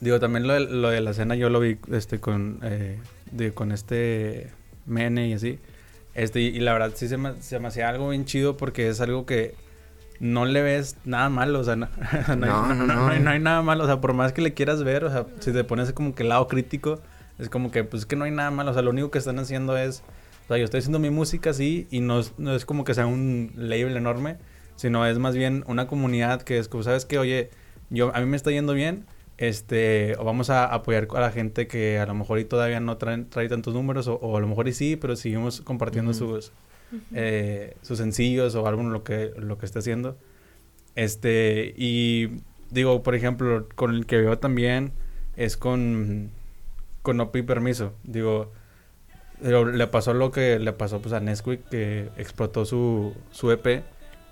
[0.00, 2.98] digo también lo de, lo de la escena yo lo vi este con, eh,
[3.30, 4.48] de- con este
[4.86, 5.58] Mene y así,
[6.14, 8.88] este y, y la verdad sí se me, se me hacía algo bien chido porque
[8.88, 9.54] es algo que
[10.18, 11.88] no le ves nada malo, o sea, no,
[12.28, 13.08] no, No, hay, no, no, no.
[13.08, 15.26] hay, no hay nada malo, o sea, por más que le quieras ver, o sea,
[15.40, 17.00] si te pones como que el lado crítico,
[17.38, 19.18] es como que, pues es que no hay nada malo, o sea, lo único que
[19.18, 20.02] están haciendo es,
[20.44, 22.94] o sea, yo estoy haciendo mi música así y no es, no es como que
[22.94, 24.36] sea un label enorme,
[24.76, 27.18] sino es más bien una comunidad que es como, ¿sabes qué?
[27.18, 27.50] Oye,
[27.90, 29.06] yo, a mí me está yendo bien,
[29.38, 32.96] este, o vamos a apoyar a la gente que a lo mejor y todavía no
[32.96, 36.18] traen, trae tantos números, o, o a lo mejor y sí, pero seguimos compartiendo Ujú.
[36.18, 36.52] sus,
[37.14, 40.16] eh, sus sencillos o algo lo que, lo que esté haciendo.
[40.94, 44.92] Este, y digo, por ejemplo, con el que veo también
[45.36, 46.30] es con,
[47.02, 47.92] con No Pi Permiso.
[48.04, 48.52] Digo,
[49.40, 53.82] le pasó lo que le pasó pues a Nesquik, que explotó su, su EP.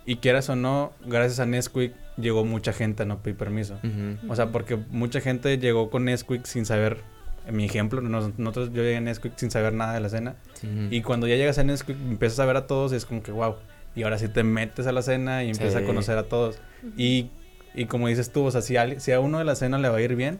[0.06, 3.74] Y quieras o no, gracias a Nesquik llegó mucha gente a No Pi Permiso.
[3.85, 4.33] Ujú.
[4.33, 6.98] O sea, porque mucha gente llegó con Nesquik sin saber,
[7.46, 10.37] en mi ejemplo, nos- nosotros yo llegué a Nesquik sin saber nada de la escena.
[10.62, 10.88] Ujú.
[10.90, 13.30] Y cuando ya llegas a Nesquik, empiezas a ver a todos y es como que,
[13.33, 13.56] wow.
[13.94, 15.85] Y ahora sí te metes a la cena y empiezas Sí.
[15.85, 16.59] a conocer a todos.
[16.96, 17.30] Y,
[17.74, 19.88] y como dices tú, o sea, si a, si a uno de la cena le
[19.88, 20.38] va a ir bien,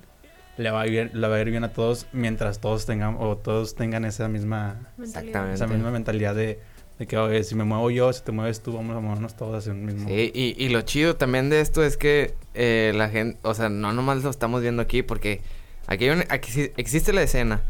[0.61, 3.37] le va a ir, le va a ir bien a todos mientras todos tengan, o
[3.37, 5.55] todos tengan esa misma, Exactamente.
[5.55, 6.61] esa misma mentalidad de,
[6.99, 9.57] de que, oye, si me muevo yo, si te mueves tú, vamos a movernos todos
[9.57, 10.09] hacia un mismo.
[10.09, 13.69] Sí, y, y lo chido también de esto es que eh, la gente, o sea,
[13.69, 15.41] no nomás lo estamos viendo aquí, porque
[15.87, 17.63] aquí, hay un- aquí existe la escena,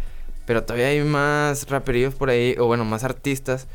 [0.46, 3.68] pero todavía hay más raperillos por ahí, o bueno, más artistas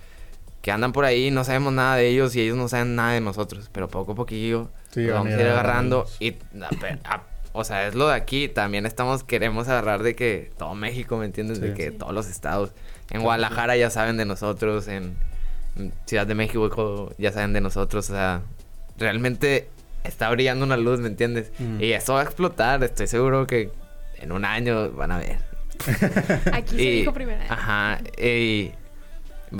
[0.61, 3.21] que andan por ahí, no sabemos nada de ellos y ellos no saben nada de
[3.21, 7.23] nosotros, pero poco a poquillo Sí, vamos a ir agarrando y, a- a-
[7.55, 11.25] o sea, es lo de aquí, también estamos, queremos agarrar de que todo México, ¿me
[11.25, 11.59] entiendes?
[11.61, 11.97] De que Sí.
[11.97, 12.71] todos los estados,
[13.11, 15.15] en Guadalajara ya saben de nosotros, en
[15.77, 18.41] en Ciudad de México ya saben de nosotros, o sea,
[18.97, 19.67] realmente
[20.05, 21.51] está brillando una luz, ¿me entiendes?
[21.59, 21.81] Mm.
[21.83, 23.71] Y eso va a explotar, estoy seguro que
[24.17, 25.37] en un año van a ver.
[26.53, 27.41] Aquí se Y- dijo primero.
[27.49, 28.71] Ajá, y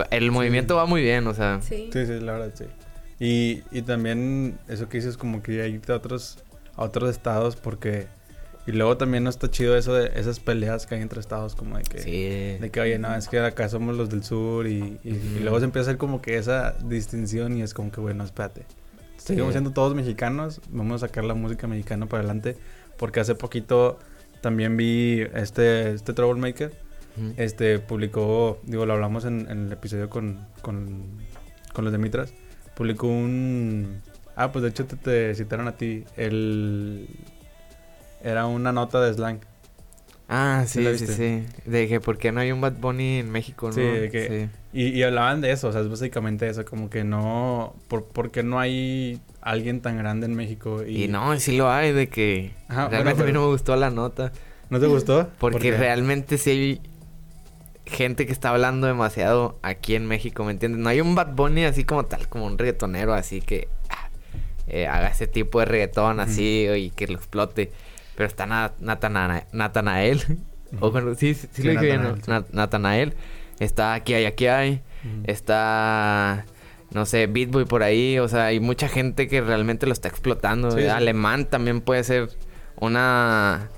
[0.10, 1.90] el movimiento va muy bien, o sea, Sí.
[1.92, 2.66] Sí, sí, la verdad, sí.
[3.20, 6.38] Y, y también eso que dices como que irte a otros,
[6.76, 8.08] a otros estados porque...
[8.68, 11.78] Y luego también no está chido eso de esas peleas que hay entre estados como
[11.78, 12.00] de que...
[12.00, 12.60] sí.
[12.60, 15.40] De que, oye, no, es que acá somos los del sur y, y, y Ujú.
[15.44, 18.66] luego se empieza a hacer como que esa distinción y es como que, bueno, espérate.
[19.18, 19.54] Seguimos Sí.
[19.54, 22.58] siendo todos mexicanos, vamos a sacar la música mexicana para adelante
[22.98, 24.00] porque hace poquito
[24.42, 26.72] también vi este, este Troublemaker,
[27.18, 27.34] Ujú.
[27.38, 31.04] este publicó, digo, lo hablamos en, en el episodio con, con,
[31.72, 32.34] con los de Mitras,
[32.76, 34.02] publicó un...
[34.36, 37.08] Ah, pues de hecho te, te citaron a ti, el...
[38.24, 39.40] Era una nota de slang.
[40.28, 41.44] Ah, ¿Sí sí, sí, sí.
[41.70, 43.74] De que por qué no hay un Bad Bunny en México, ¿no?
[43.74, 47.04] Sí, de que- Y, y hablaban de eso, o sea, es básicamente eso, como que
[47.04, 50.84] no, por, porque no hay alguien tan grande en México.
[50.84, 53.48] Y, Y, no, sí lo hay, de que Ajá, realmente bueno, a mí no me
[53.52, 54.32] gustó la nota.
[54.72, 55.30] ¿No te gustó?
[55.38, 55.78] Porque ¿Por qué?
[55.78, 56.82] realmente sí hay
[57.86, 60.82] gente que está hablando demasiado aquí en México, ¿me entiendes?
[60.82, 63.68] No hay un Bad Bunny así como tal, como un reggaetonero así que
[64.68, 67.72] eh, haga ese tipo de reggaetón así y que lo explote.
[68.16, 70.22] Pero está Na- Natana- Natanael.
[70.80, 72.10] o bueno, sí, sí, lo dije bien, ¿no?
[72.16, 72.32] Natanael, sí.
[72.32, 73.14] Nat- Natanael.
[73.60, 74.82] Está Aquí hay, aquí hay.
[75.50, 76.46] Está,
[76.92, 78.20] no sé, Beatboy por ahí.
[78.20, 80.72] O sea, hay mucha gente que realmente lo está explotando.
[80.72, 80.86] Sí.
[80.88, 82.30] Alemán también puede ser
[82.78, 83.70] una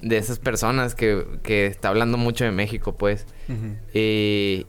[0.00, 3.26] de esas personas que, que está hablando mucho de México, pues.
[3.94, 4.66] Y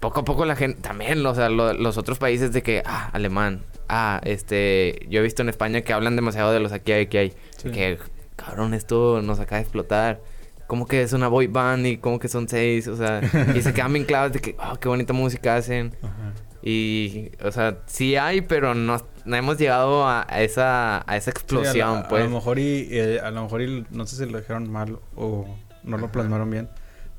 [0.00, 3.08] poco a poco la gente también, o sea, lo- los otros países de que, ah,
[3.12, 7.04] alemán, ah, este, yo he visto en España que hablan demasiado de los aquí hay,
[7.04, 7.32] aquí hay.
[7.56, 7.70] Sí.
[7.70, 7.98] Que,
[8.36, 10.20] cabrón, esto nos acaba de explotar.
[10.66, 12.88] ¿Cómo que es una boy band y cómo que son seis?
[12.88, 13.20] O sea,
[13.54, 15.94] y se quedan bien clavados de que, oh, qué bonita música hacen.
[16.02, 16.32] Ajá.
[16.62, 21.30] Y, o sea, sí hay, pero no, no hemos llegado a, esa, a esa Sí,
[21.30, 22.22] explosión, a, lo- pues.
[22.22, 24.98] a lo mejor y, eh, a lo mejor y no sé si lo dijeron mal
[25.14, 25.46] o
[25.82, 26.70] no lo plasmaron bien,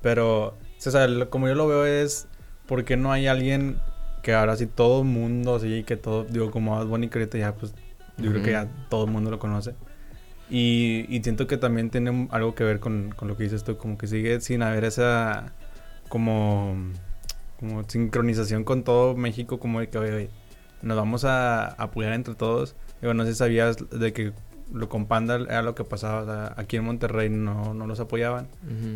[0.01, 2.27] pero o sea, como yo lo veo es
[2.65, 3.79] ¿por qué no hay alguien
[4.25, 7.53] que ahora sí todo el mundo así que todo digo como Bad Bunny que ya
[7.53, 7.75] pues
[8.17, 9.75] yo creo que ya todo el mundo lo conoce.
[10.49, 13.77] Y, y siento que también tiene algo que ver con, con lo que dices tú
[13.77, 15.53] como que sigue sin haber esa
[16.09, 16.75] como
[17.59, 20.29] como sincronización con todo México como de que oye, oye,
[20.81, 22.75] nos vamos a apoyar entre todos.
[23.01, 24.33] Digo, no sé si sabías de que
[24.73, 26.21] lo con Panda era lo que pasaba.
[26.21, 28.47] o sea, aquí en Monterrey no, no los apoyaban.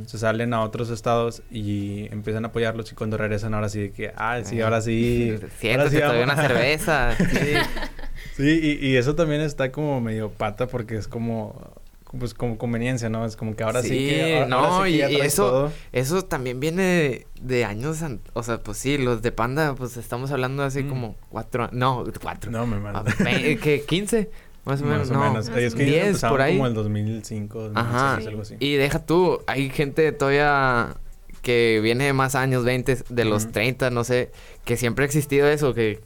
[0.07, 2.91] Se salen a otros estados y empiezan a apoyarlos.
[2.91, 5.35] Y cuando regresan, ahora sí, que, ah, sí, Ay, ahora sí.
[5.59, 6.23] Siéntate, ahora sí vamos".
[6.33, 7.15] una cerveza.
[7.29, 8.45] Sí.
[8.45, 11.73] Sí, y, y eso también está como medio pata porque es como,
[12.17, 13.25] pues como conveniencia, ¿no?
[13.25, 15.71] Es como que ahora sí, Sí, que ahora- no, ahora sí que y- eso- todo.
[15.91, 17.99] Eso también viene de, de años,
[18.33, 20.89] o sea, pues sí, los de Panda, pues estamos hablando hace Mm.
[20.89, 23.03] como cuatro, no, cuatro, No, me mando.
[23.19, 23.83] ve- ¿qué?
[23.85, 24.29] ¿15?
[24.69, 25.19] Más o menos, Más o no.
[25.31, 25.49] menos.
[25.49, 26.53] Más Es o que ellos Diez, empezaron por ahí.
[26.53, 28.15] como el 2005, 2006, Ajá.
[28.15, 28.55] algo así.
[28.59, 30.95] Y deja tú, hay gente todavía
[31.41, 33.53] que viene de más años, 20, de los Ujú.
[33.53, 34.31] 30, no sé,
[34.65, 36.01] que siempre ha existido eso, que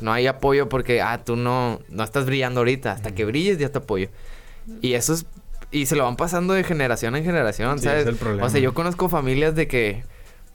[0.00, 3.68] no hay apoyo porque, ah, tú no, no estás brillando ahorita, hasta que brilles ya
[3.70, 4.08] te apoyo.
[4.80, 5.26] Y eso es,
[5.70, 8.02] y se lo van pasando de generación en generación, Sí, ¿sabes?
[8.02, 8.46] es el problema.
[8.46, 10.04] O sea, yo conozco familias de que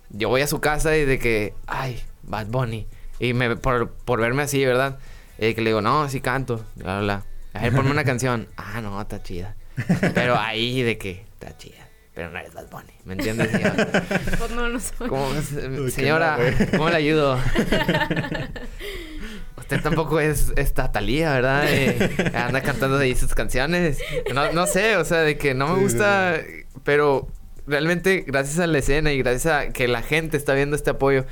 [0.09, 2.87] yo voy a su casa y de que, ay, Bad Bunny.
[3.19, 4.97] Y me, por, por verme así, ¿verdad?
[5.37, 7.25] Y que le digo, no, sí canto, bla, bla, bla.
[7.53, 8.47] A ver, ponme una canción.
[8.57, 9.55] Ah, no, está chida.
[10.13, 11.87] Pero ahí de que está chida.
[12.13, 13.51] Pero no eres Bad Bunny, ¿me entiendes?
[13.51, 13.69] Yo,
[14.37, 15.09] Pues no, no soy.
[15.09, 16.37] ¿Cómo, que señora.
[16.71, 17.39] ¿cómo le ayudo?
[19.57, 21.65] Usted tampoco es, es Talía, ¿verdad?
[21.67, 23.99] Eh, anda cantando ahí sus canciones.
[24.33, 26.39] No, no sé, o sea, de que no me gusta,
[26.83, 27.27] pero
[27.65, 31.25] realmente gracias a la escena y gracias a que la gente está viendo este apoyo,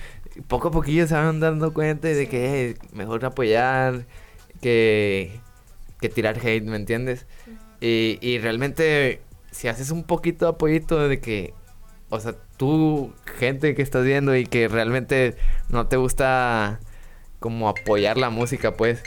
[0.47, 4.05] poco a poquillo se van dando cuenta de que eh, mejor apoyar
[4.61, 5.39] que,
[6.01, 7.27] que tirar hate, ¿me entiendes?
[7.79, 11.53] Y, y realmente, si haces un poquito de apoyito de que,
[12.09, 15.35] o sea, tú, gente que estás viendo y que realmente
[15.69, 16.79] no te gusta
[17.39, 19.03] como apoyar la música, pues,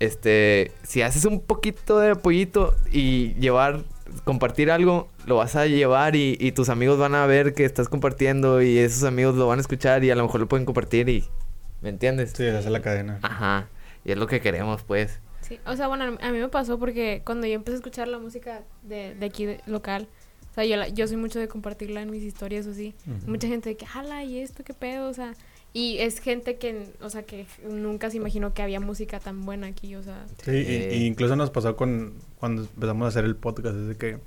[0.00, 3.84] este, si haces un poquito de apoyito y llevar,
[4.24, 7.88] compartir algo, lo vas a llevar y, y tus amigos van a ver que estás
[7.88, 11.08] compartiendo y esos amigos lo van a escuchar y a lo mejor lo pueden compartir
[11.08, 11.24] y,
[11.80, 12.32] ¿me entiendes?
[12.36, 13.18] Sí, esa es la cadena.
[13.22, 13.68] Ajá,
[14.04, 15.20] y es lo que queremos, pues.
[15.46, 18.18] Sí, o sea, bueno, a mí me pasó porque cuando yo empecé a escuchar la
[18.18, 20.08] música de, de aquí de- local,
[20.50, 22.94] o sea, yo, la- yo soy mucho de compartirla en mis historias o así.
[23.26, 25.08] Mucha gente de que, jala, ¿y esto qué pedo?
[25.08, 25.34] O sea,
[25.72, 29.66] y es gente que, o sea, que nunca se imaginó que había música tan buena
[29.66, 30.24] aquí, o sea.
[30.44, 33.96] Sí, y- y incluso nos pasó con cuando empezamos a hacer el podcast, es de
[33.96, 34.18] que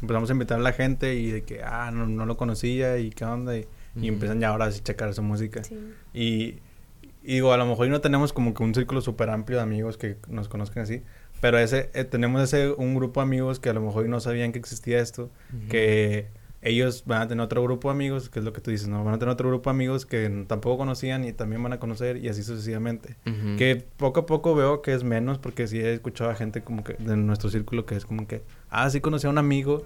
[0.00, 3.10] empezamos a invitar a la gente y de que, ah, no, no lo conocía y
[3.10, 3.66] qué onda, y,
[4.00, 5.62] empiezan ya ahora a checar su música.
[5.64, 5.76] Sí.
[6.14, 6.58] Y,
[7.24, 9.96] y digo, a lo mejor no tenemos como que un círculo súper amplio de amigos
[9.96, 11.02] que nos conozcan así,
[11.40, 14.52] pero ese eh, tenemos ese un grupo de amigos que a lo mejor no sabían
[14.52, 15.68] que existía esto, Ujú.
[15.68, 16.26] que
[16.62, 19.04] ellos van a tener otro grupo de amigos, que es lo que tú dices, ¿no?
[19.04, 22.16] Van a tener otro grupo de amigos que tampoco conocían y también van a conocer
[22.16, 23.16] y así sucesivamente.
[23.26, 23.56] Ujú.
[23.58, 26.82] Que poco a poco veo que es menos porque sí he escuchado a gente como
[26.82, 29.84] que de nuestro círculo que es como que, ah, sí conocí a un amigo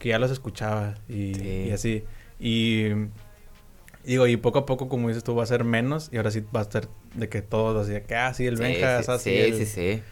[0.00, 1.64] que ya los escuchaba y, Sí.
[1.68, 2.04] y así.
[2.40, 2.88] Y
[4.10, 6.42] digo, y poco a poco, como dices tú, va a ser menos y ahora sí
[6.54, 9.10] va a ser de que todos así, de que, ah, sí, el Sí, Benja, sí,
[9.10, 9.30] así.
[9.30, 10.02] sí, el- sí, sí.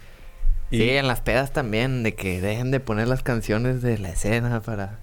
[0.71, 4.09] Y- Sí, en las pedas también, de que dejen de poner las canciones de la
[4.09, 4.99] escena para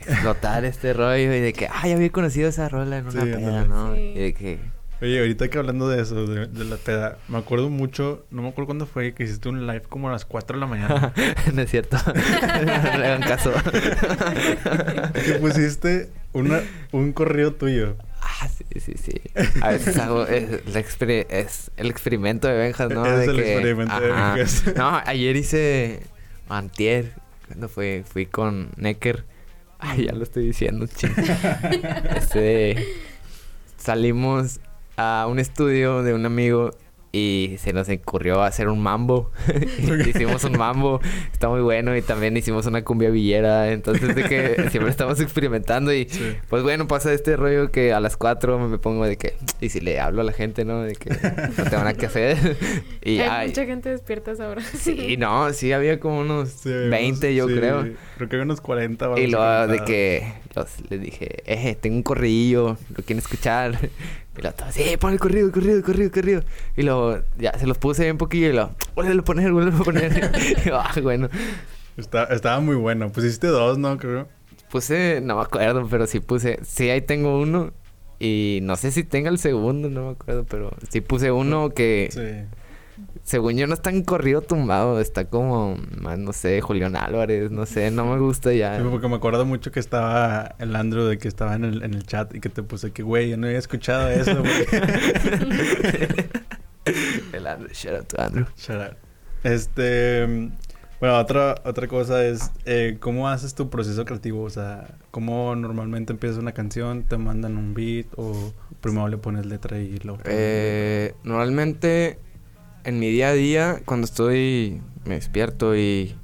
[0.00, 3.36] explotar este rollo y de que, ay, había conocido esa rola en una Sí, peda,
[3.60, 3.68] ándale.
[3.68, 3.94] ¿no?
[3.94, 4.00] Sí.
[4.00, 4.58] Y de que,
[5.02, 8.48] Oye, ahorita que hablando de eso, de, de la peda, me acuerdo mucho, no me
[8.48, 11.12] acuerdo cuándo fue, que hiciste un live como a las 4 de la mañana.
[11.52, 13.52] no es cierto, no le hagan caso.
[15.24, 16.60] que pusiste una,
[16.92, 17.96] un corrido tuyo.
[18.26, 19.20] Ah, sí, sí, sí.
[19.62, 23.06] A veces hago, es, el exper- es el experimento de Benjas, ¿no?
[23.06, 24.08] Es de el experimento de.
[24.08, 24.64] Benjas.
[24.76, 26.00] No, ayer hice,
[26.48, 27.12] antier,
[27.46, 29.24] cuando fue, fui con Necker.
[29.78, 31.12] Ay, ya lo estoy diciendo, ching.
[32.16, 32.86] Este,
[33.76, 34.60] salimos
[34.96, 36.70] a un estudio de un amigo
[37.16, 39.30] y se nos ocurrió hacer un mambo.
[40.06, 41.00] hicimos un mambo,
[41.32, 43.72] está muy bueno y también hicimos una cumbia villera.
[43.72, 46.36] Entonces, de que siempre estamos experimentando y Sí.
[46.48, 49.80] pues bueno, pasa este rollo que a las 4 me pongo de que, y si
[49.80, 50.82] le hablo a la gente, ¿no?
[50.82, 52.56] De que no tengo nada que hacer.
[53.02, 54.62] y Hay ay, mucha gente despierta a esa hora.
[54.62, 57.82] sí, no, sí, había como unos Sí, 20, yo sí, creo.
[58.16, 59.10] Creo que había unos 40.
[59.10, 63.78] o Y luego de que los, les dije, eh, tengo un corrillo, ¿lo quieren escuchar?
[64.38, 66.42] Y todos, sí, pon el corrido, corrido, corrido, corrido.
[66.76, 69.82] Y luego ya se los puse un poquillo y luego, vuelve a poner, vuelve a
[69.82, 70.30] poner.
[70.64, 71.28] y yo, ah, bueno.
[71.96, 73.10] Está- estaba muy bueno.
[73.12, 73.96] Pusiste dos, ¿no?
[73.98, 74.28] Creo.
[74.70, 77.72] Puse, no me acuerdo, pero sí puse, sí, ahí tengo uno.
[78.18, 82.08] Y no sé si tenga el segundo, no me acuerdo, pero sí puse uno que,
[82.10, 82.56] Sí.
[83.26, 87.66] Según yo, no está en corrido tumbado, está como, más, no sé, Julián Álvarez, no
[87.66, 88.78] sé, no me gusta ya.
[88.78, 91.92] Sí, porque me acuerdo mucho que estaba el Andrew de que estaba en el, en
[91.94, 94.66] el chat y que te puse que, güey, yo no había escuchado eso, güey.
[97.32, 98.46] El Andrew, shout out to Andrew.
[98.56, 98.96] Shout out.
[99.42, 100.52] Este.
[101.00, 104.44] Bueno, otra, otra cosa es, eh, ¿cómo haces tu proceso creativo?
[104.44, 107.02] O sea, ¿cómo normalmente empiezas una canción?
[107.02, 112.20] ¿Te mandan un beat o primero le pones letra y pones Eh, normalmente
[112.86, 116.14] en mi día a día, cuando estoy, me despierto y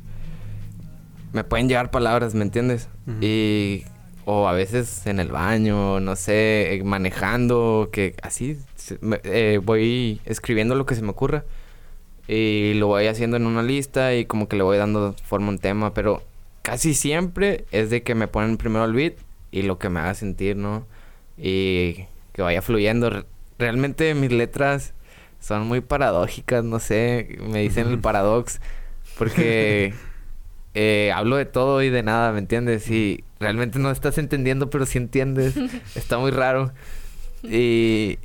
[1.32, 2.88] me pueden llegar palabras, ¿me entiendes?
[3.20, 3.84] Y
[4.24, 8.58] o a veces en el baño, no sé, eh, manejando, que así
[9.24, 11.44] eh, voy escribiendo lo que se me ocurra
[12.28, 15.50] y lo voy haciendo en una lista y como que le voy dando forma a
[15.50, 16.22] un tema, pero
[16.62, 19.14] casi siempre es de que me ponen primero el beat
[19.50, 20.86] y lo que me haga sentir, ¿no?
[21.36, 23.10] Y que vaya fluyendo.
[23.10, 23.24] Re-
[23.58, 24.92] Realmente mis letras
[25.42, 28.60] son muy paradójicas, no sé, me dicen el paradox,
[29.18, 29.92] porque
[30.74, 32.88] eh, hablo de todo y de nada, ¿me entiendes?
[32.88, 35.56] Y realmente no estás entendiendo, pero sí entiendes.
[35.96, 36.72] Está muy raro.
[37.42, 38.20] Y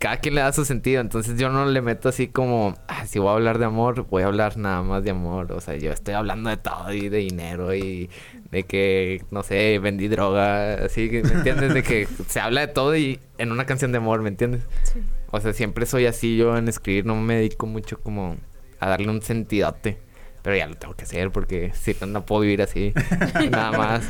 [0.00, 3.20] cada quien le da su sentido, entonces yo no le meto así como, ah, si
[3.20, 5.52] voy a hablar de amor, voy a hablar nada más de amor.
[5.52, 8.10] O sea, yo estoy hablando de todo y de dinero y
[8.50, 11.74] de que, no sé, vendí droga, así, que, ¿me entiendes?
[11.74, 14.62] De que se habla de todo y en una canción de amor, ¿me entiendes?
[14.82, 15.00] Sí.
[15.30, 18.36] O sea, siempre soy así yo en escribir, no me dedico mucho como
[18.80, 19.98] a darle un sentidote.
[20.42, 22.92] Pero ya lo tengo que hacer porque si no, no puedo vivir así,
[23.50, 24.08] nada más.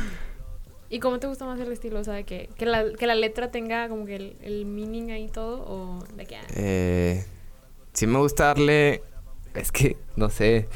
[0.89, 1.99] ¿Y cómo te gusta más el estilo?
[1.99, 5.27] O sea, que, que, la, que la letra tenga como que el, el meaning ahí
[5.27, 6.35] todo o de que...
[6.37, 7.25] ah, Eh,
[7.93, 9.01] sí me gusta darle...
[9.55, 10.67] Es que, no sé.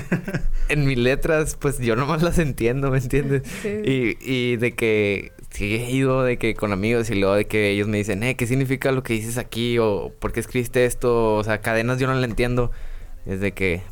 [0.68, 3.42] En mis letras, pues yo nomás las entiendo, ¿me entiendes?
[3.62, 3.68] sí.
[3.84, 7.70] Y, y de que sí he ido de que con amigos y luego de que
[7.70, 9.78] ellos me dicen, eh, ¿qué significa lo que dices aquí?
[9.78, 11.36] O ¿por qué escribiste esto?
[11.36, 12.70] O sea, cadenas yo no la entiendo.
[13.24, 13.82] Es de que,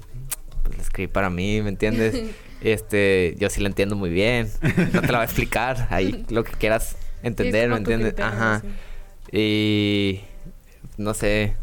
[0.65, 2.15] pues la escribí para mí, ¿me entiendes?
[2.63, 4.49] Este, yo sí la entiendo muy bien.
[4.93, 5.87] No te la voy a explicar.
[5.91, 8.15] Ahí lo que quieras entender, ¿me entiendes?
[8.15, 8.63] criterio, Ajá.
[9.31, 9.39] sí.
[9.39, 10.21] Y
[10.97, 11.55] no sé.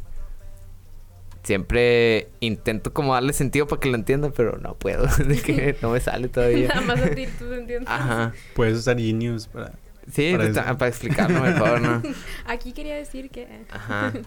[1.43, 5.05] Siempre intento como darle sentido para que lo entienda, pero no puedo.
[5.27, 6.69] De que no me sale todavía.
[6.69, 7.89] Nada más a ti, tú entiendes.
[7.89, 8.33] Ajá.
[8.55, 9.73] Puedes usar Genius para...
[10.11, 12.01] Sí, Para pues, para explicarlo mejor, ¿no?
[12.45, 13.43] Aquí quería decir que...
[13.43, 14.13] eh, Ajá.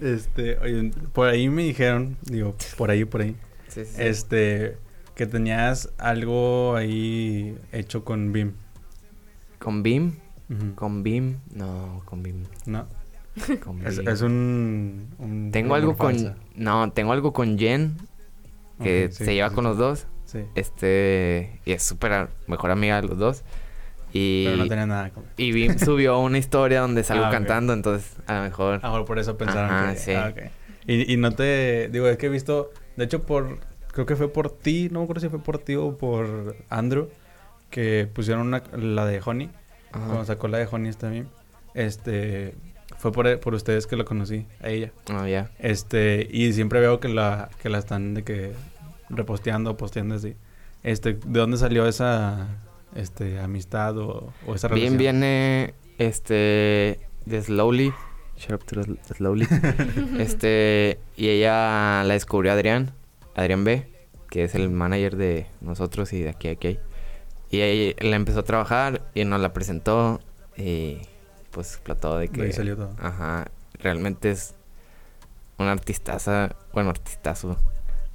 [0.00, 3.36] Este, oye, por ahí me dijeron, digo, por ahí, por ahí,
[3.68, 3.94] Sí, sí.
[4.02, 4.76] este,
[5.14, 8.54] que tenías algo ahí hecho con BIM.
[9.60, 10.16] ¿Con Beam?
[10.50, 10.74] Ujú.
[10.74, 11.38] ¿Con Beam?
[11.54, 12.46] No, con Beam.
[12.66, 12.88] No,
[13.84, 16.36] es, es un, un Tengo algo con...
[16.54, 17.96] No, tengo algo con Jen,
[18.82, 19.68] que sí, se lleva sí, con sí.
[19.68, 20.06] los dos.
[20.24, 21.60] Sí, Este...
[21.64, 23.44] Y es súper a- mejor amiga de los dos.
[24.12, 24.44] Y...
[24.44, 25.24] pero no tenía nada con...
[25.36, 28.80] Y Beam subió una historia donde salgo Ah, cantando, entonces a lo mejor...
[28.82, 29.98] Ah, bueno, por eso pensaron Ajá, que...
[29.98, 30.12] sí.
[30.12, 30.32] ah,
[30.86, 31.88] y, y no te...
[31.90, 32.70] Digo, es que he visto...
[32.96, 33.58] De hecho, por...
[33.92, 37.10] Creo que fue por ti, no me acuerdo si fue por ti o por Andrew,
[37.68, 39.50] que pusieron una, la de Honey.
[39.92, 40.06] Ajá.
[40.06, 41.28] Cuando sacó la de Honey también.
[41.74, 42.54] Este...
[43.02, 44.92] Fue por, por ustedes que lo conocí, a ella.
[45.12, 45.50] Oh, ya.
[45.58, 46.28] Este...
[46.30, 48.52] Y siempre veo que la, que la están de que...
[49.10, 50.36] Reposteando, posteando así.
[50.84, 51.14] Este...
[51.14, 52.46] ¿De dónde salió esa...
[52.94, 53.40] Este...
[53.40, 54.98] Amistad o, o esa Bien relación?
[54.98, 57.92] viene este de Slowly.
[58.36, 59.48] Shout out to the Slowly.
[60.20, 62.92] este, y ella la descubrió Adrián,
[63.34, 63.88] Adrián B,
[64.30, 66.78] que es el manager de nosotros y de aquí a aquí.
[67.50, 70.20] Y ahí la empezó a trabajar y nos la presentó
[70.56, 70.98] y
[71.52, 72.94] pues explotó de De que ahí salió todo.
[73.00, 73.46] ajá,
[73.78, 74.54] realmente es
[75.58, 77.56] una artistaza, bueno, artistazo,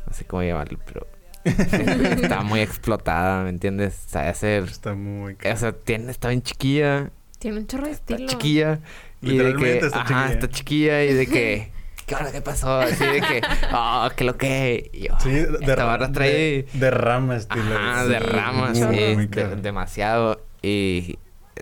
[0.05, 1.07] no sé cómo llamarlo, pero
[1.45, 3.93] está muy explotada, ¿me entiendes?
[4.07, 5.33] Sabe hacer Está muy...
[5.51, 7.11] o sea, tiene, está bien chiquilla.
[7.39, 8.29] Tiene un chorro de Está estilo.
[8.31, 8.79] chiquilla.
[9.21, 10.33] Y de que, Literalmente está ajá, chiquilla.
[10.33, 11.71] está chiquilla y de que,
[12.05, 12.79] ¿qué hora qué pasó?
[12.79, 13.41] Así de que,
[13.73, 14.89] oh, que lo que.
[14.93, 16.31] Yo, Sí, de, esta ra- barra trae.
[16.31, 17.75] de, de rama estilo.
[17.77, 18.91] Ajá, Sí, de ramas, chorro.
[18.93, 19.61] sí, Muy de- cabrón.
[19.61, 20.41] demasiado.
[20.61, 21.17] Y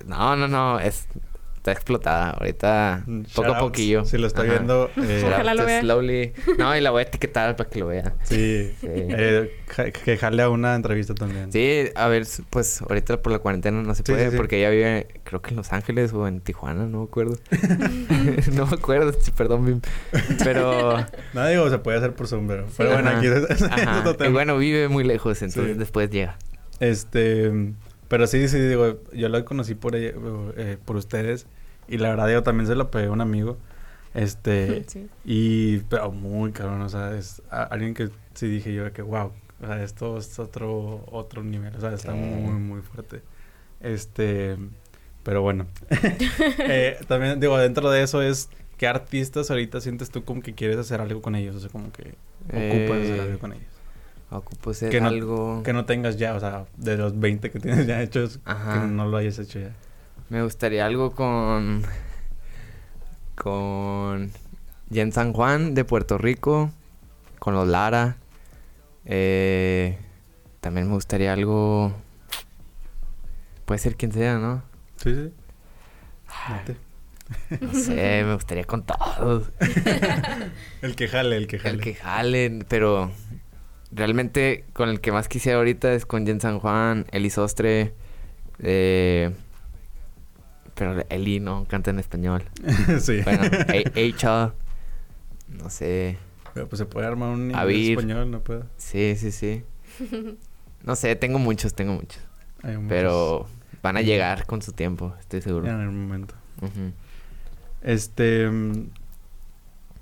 [0.06, 1.08] no, no, no, es,
[1.66, 2.30] está explotada.
[2.32, 4.06] Ahorita, Mm, poco a poquillo.
[4.06, 4.52] Si lo está Ajá.
[4.52, 5.82] viendo, eh, Ojalá lo vea.
[5.82, 6.34] Slowly.
[6.60, 8.14] No, y la voy a etiquetar para que lo vea.
[8.24, 8.88] sí, Sí.
[8.88, 11.52] eh, ja- que jale a una entrevista también.
[11.52, 14.38] Sí, a ver, pues ahorita por la cuarentena no se Sí, puede sí, sí.
[14.38, 17.38] porque ella vive, creo que en Los Ángeles o en Tijuana, no me acuerdo.
[18.54, 19.82] no me acuerdo, perdón, Bim.
[20.44, 21.04] Pero,
[21.34, 23.18] No digo, se puede hacer por Zoom, pero, pero bueno, Ajá.
[23.18, 25.80] aquí es, ajá, y bueno, vive muy lejos, entonces Sí.
[25.80, 26.38] después llega.
[26.80, 27.52] Este,
[28.08, 30.14] pero sí, sí, digo, yo la conocí por, ella-
[30.58, 31.48] eh, por ustedes
[31.88, 33.58] y la verdad, yo también se lo pegué a un amigo.
[34.14, 35.08] Este, Sí.
[35.26, 39.32] y, pero muy cabrón, o sea, es a- alguien que sí dije yo que, wow,
[39.62, 42.18] o sea, esto es otro, otro nivel, o sea, está Sí.
[42.18, 43.22] muy, muy fuerte.
[43.82, 44.58] Este,
[45.24, 45.68] pero bueno.
[46.60, 50.78] Eh, también, digo, dentro de eso es, ¿qué artistas ahorita sientes tú como que quieres
[50.78, 51.56] hacer algo con ellos?
[51.56, 52.16] O sea, como que
[52.48, 53.66] ocupas hacer Eh, algo con ellos.
[54.32, 55.62] Ocupo hacer Que no- algo...
[55.64, 58.82] Que no tengas ya, o sea, de los 20 que tienes ya hechos, Ajá.
[58.82, 59.72] que no lo hayas hecho ya.
[60.30, 61.84] Me gustaría algo con...
[63.36, 64.32] Con...
[64.92, 66.72] Jen San Juan de Puerto Rico.
[67.40, 68.18] Con los Lara.
[69.06, 69.98] Eh,
[70.62, 71.94] también me gustaría algo...
[73.66, 74.64] Puede ser quien sea, ¿no?
[74.98, 75.32] Sí, sí.
[77.60, 79.52] No sé, me gustaría con todos.
[80.82, 81.74] El que jale, el que jale.
[81.76, 83.12] El que jalen, pero
[83.92, 87.94] realmente con el que más quisiera ahorita es con Jen San Juan, Eli Sostre,
[88.60, 89.34] eh,
[90.76, 92.44] pero Eli no canta en español.
[93.00, 93.22] sí.
[93.24, 93.44] Bueno,
[93.96, 94.54] Eicha,
[95.50, 96.18] no sé,
[96.54, 98.66] Pero pues se puede armar un inglés español, no puedo.
[98.78, 99.64] sí, sí, sí.
[100.84, 102.22] No sé, tengo muchos, tengo muchos.
[102.62, 103.48] Hay muchos Pero
[103.82, 105.68] van a llegar con su tiempo, estoy seguro.
[105.68, 106.36] En algún momento.
[107.82, 108.50] Este.
[108.50, 108.90] mm,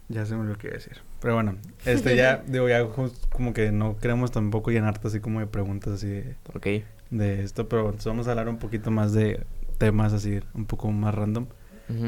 [0.10, 0.98] Ya se me olvidó qué iba a decir.
[1.22, 1.56] Pero bueno,
[1.86, 2.86] este ya, digo, ya
[3.30, 6.68] como que no queremos tampoco llenarte así como de preguntas así de, Ok.
[7.12, 9.46] de esto, pero entonces vamos a hablar un poquito más de
[9.78, 11.48] temas así, un poco más random.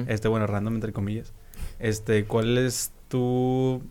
[0.08, 1.34] Este, bueno, random entre comillas.
[1.80, 3.84] Este, ¿cuál es tu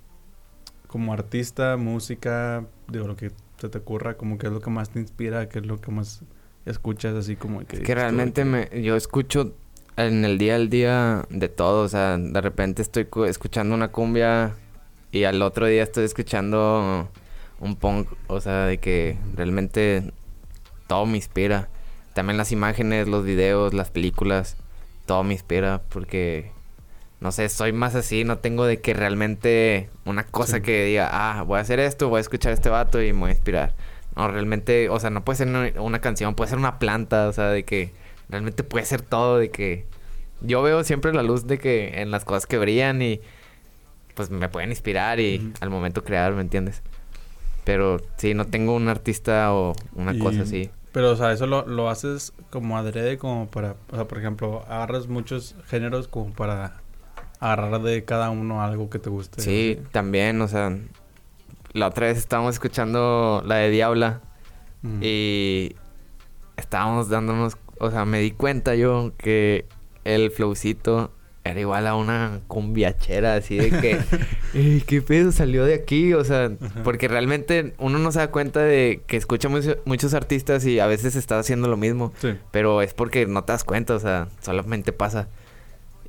[0.87, 4.91] como artista, música, digo, lo que se te ocurra, como que es lo que más
[4.91, 6.23] te inspira, qué es lo que más
[6.67, 7.77] escuchas, así como que...
[7.77, 9.55] Es que de realmente me, yo escucho
[9.97, 13.89] en el día al día de todo, o sea, de repente estoy cu- escuchando una
[13.89, 14.55] cumbia
[15.13, 17.09] y al otro día estoy escuchando
[17.61, 20.13] un punk, o sea, de que realmente
[20.87, 21.69] todo me inspira.
[22.15, 24.57] También las imágenes, los videos, las películas,
[25.07, 26.51] todo me inspira porque,
[27.21, 30.63] no sé, soy más así, no tengo de que realmente una cosa Sí.
[30.63, 33.19] que diga, ah, voy a hacer esto, voy a escuchar a este vato y me
[33.21, 33.75] voy a inspirar.
[34.17, 35.49] No, realmente, o sea, no puede ser
[35.79, 37.93] una, canción, puede ser una planta, o sea, de que
[38.29, 39.85] realmente puede ser todo, de que
[40.41, 43.21] yo veo siempre la luz de que en las cosas que brillan y
[44.15, 46.81] pues me pueden inspirar y al momento crear, ¿me entiendes?
[47.65, 50.71] Pero sí, no tengo un artista o una Y- cosa así.
[50.95, 53.77] Pero, o sea, eso lo, lo haces como adrede, como para...
[53.93, 56.81] O sea, por ejemplo, agarras muchos géneros como para
[57.41, 59.43] agarrar de cada uno algo que te guste.
[59.43, 60.79] Sí, también, o sea,
[61.73, 64.23] la otra vez estábamos escuchando la de Diabla
[64.85, 64.99] Mm.
[65.03, 65.75] y
[66.59, 69.65] estábamos dándonos, o sea, me di cuenta yo que
[70.05, 71.11] el flowcito
[71.45, 73.99] era igual a una cumbiachera, así de que,
[74.55, 76.15] "Ey, ¿qué pedo salió de aquí?
[76.15, 76.83] O sea, Ajá.
[76.83, 80.87] porque realmente uno no se da cuenta de que escucha mucho- muchos artistas y a
[80.87, 82.13] veces está haciendo lo mismo.
[82.21, 82.35] Sí.
[82.51, 85.29] Pero es porque no te das cuenta, o sea, solamente pasa.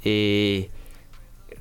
[0.04, 0.70] Y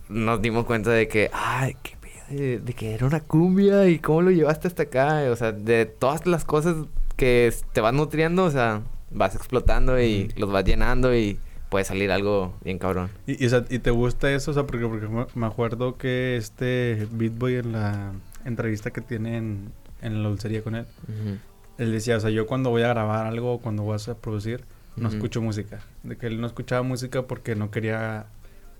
[0.08, 3.98] nos dimos cuenta de que, ay, qué pedo, de, de que era una cumbia y
[3.98, 5.22] cómo lo llevaste hasta acá.
[5.30, 6.76] O sea, de todas las cosas
[7.16, 11.38] que te vas nutriendo, o sea, vas explotando y los vas llenando y
[11.74, 13.10] puede salir algo bien cabrón.
[13.26, 14.52] Y, y, o sea, ¿y te gusta eso?
[14.52, 18.12] O sea, porque, porque me- acuerdo que este Beat Boy en la
[18.44, 21.36] entrevista que tiene en, en la dulcería con él, Ujú.
[21.78, 24.62] él decía, o sea, yo cuando voy a grabar algo, cuando vas a producir,
[24.94, 25.16] no Ujú.
[25.16, 25.80] escucho música.
[26.04, 28.26] De que él no escuchaba música porque no quería,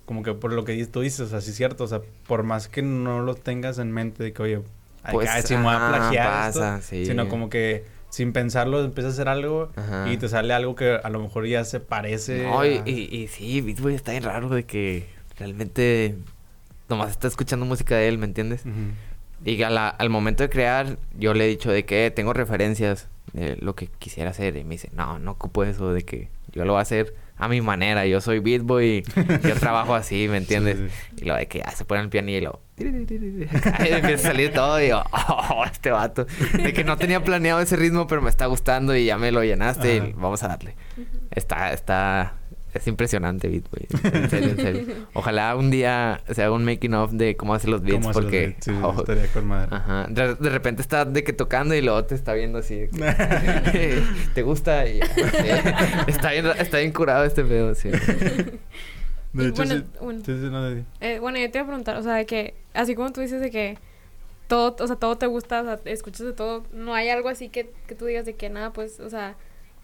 [0.07, 2.45] como que por lo que tú dices, o sea, sí es cierto, o sea, por
[2.45, 4.61] más que no lo tengas en mente de que, oye,
[5.11, 7.07] Pues, ay, si me voy a plagiar esto", pasa, sí.
[7.07, 10.11] sino como que sin pensarlo empiezas a hacer algo Ajá.
[10.12, 12.45] y te sale algo que a lo mejor ya se parece.
[12.45, 16.17] No, y, a- y, y sí, Beat Boy está bien raro de que realmente
[16.89, 18.62] nomás está escuchando música de él, ¿me entiendes?
[19.45, 23.09] Y a la- al momento de crear, yo le he dicho de que tengo referencias
[23.33, 24.57] de lo que quisiera hacer.
[24.57, 27.49] Y me dice, no, no ocupo eso, de que yo lo voy a hacer a
[27.49, 28.07] mi manera.
[28.07, 30.78] Yo soy Beat Boy y yo trabajo así, ¿me entiendes?
[31.16, 32.61] Sí, Y lo de que ya se pone el piano y lo...
[32.76, 36.26] Y empieza a salir todo y yo, oh, este vato.
[36.53, 39.45] De que no tenía planeado ese ritmo, pero me está gustando y ya me lo
[39.45, 40.09] llenaste Ajá.
[40.09, 40.74] y vamos a darle.
[41.30, 42.35] Está, está...
[42.75, 43.87] Es impresionante Beat Boy.
[44.12, 44.95] En serio, en serio.
[45.14, 48.18] Ojalá un día se haga un making of de cómo hace los beats ¿Cómo hace
[48.18, 48.47] los porque...
[48.49, 48.64] beats?
[48.64, 49.68] Sí, oh, estaría con madre.
[49.77, 50.07] Ajá.
[50.11, 52.89] De, de repente está de que tocando y luego te está viendo así.
[52.91, 54.03] que,
[54.35, 54.87] ¿Te gusta?
[54.89, 55.01] Y.
[55.01, 55.22] Sí.
[56.09, 57.91] Está bien, está bien curado este pedo, sí.
[59.33, 60.20] De hecho, bueno, sí, bueno.
[60.25, 62.55] sí, sí, no, de- Eh, bueno, yo te iba a preguntar, o sea, de que,
[62.72, 63.79] así como tú dices de que
[64.47, 67.49] todo, o sea, todo te gusta, o sea, escuchas de todo, no hay algo así
[67.49, 69.35] que, que tú digas de que nada, pues, o sea,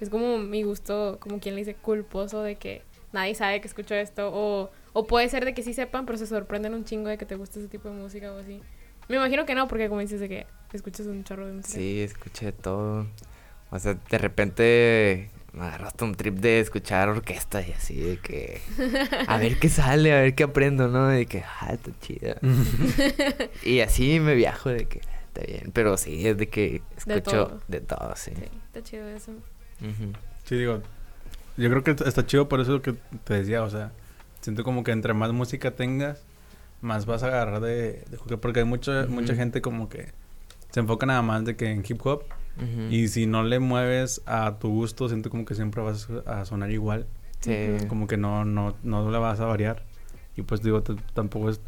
[0.01, 2.83] es como mi gusto, como quien le dice, culposo de que
[3.13, 6.27] nadie sabe que escucho esto, o, o puede ser de que sí sepan, pero se
[6.27, 8.61] sorprenden un chingo de que te gusta ese tipo de música o así.
[9.09, 11.75] Me imagino que no, porque como dices de que escuchas un chorro de música.
[11.75, 13.07] Sí, escuché todo.
[13.71, 18.61] O sea, de repente me agarraste un trip de escuchar orquesta y así de que...
[19.27, 21.09] A ver qué sale, a ver qué aprendo, ¿no?
[21.09, 22.37] De que, ah, está chida.
[23.65, 25.71] y así me viajo de que, "Ah, está bien.
[25.73, 27.61] Pero sí, es de que De escucho todo.
[27.69, 28.31] de todo, sí.
[28.37, 29.33] Sí, está chido eso.
[30.45, 30.83] Sí, digo,
[31.57, 33.93] yo creo que está chido por eso que te decía, o sea,
[34.41, 36.23] siento como que entre más música tengas,
[36.81, 39.13] más vas a agarrar de, de porque hay mucha, Ujú.
[39.13, 40.09] mucha gente como que
[40.71, 42.25] se enfoca nada más de que en hip hop,
[42.57, 42.83] Ujú.
[42.91, 46.71] y si no le mueves a tu gusto, siento como que siempre vas a sonar
[46.71, 47.07] igual,
[47.41, 47.55] Sí.
[47.89, 49.83] como que no, no, no le vas a variar,
[50.37, 50.83] y pues digo,
[51.15, 51.61] tampoco es...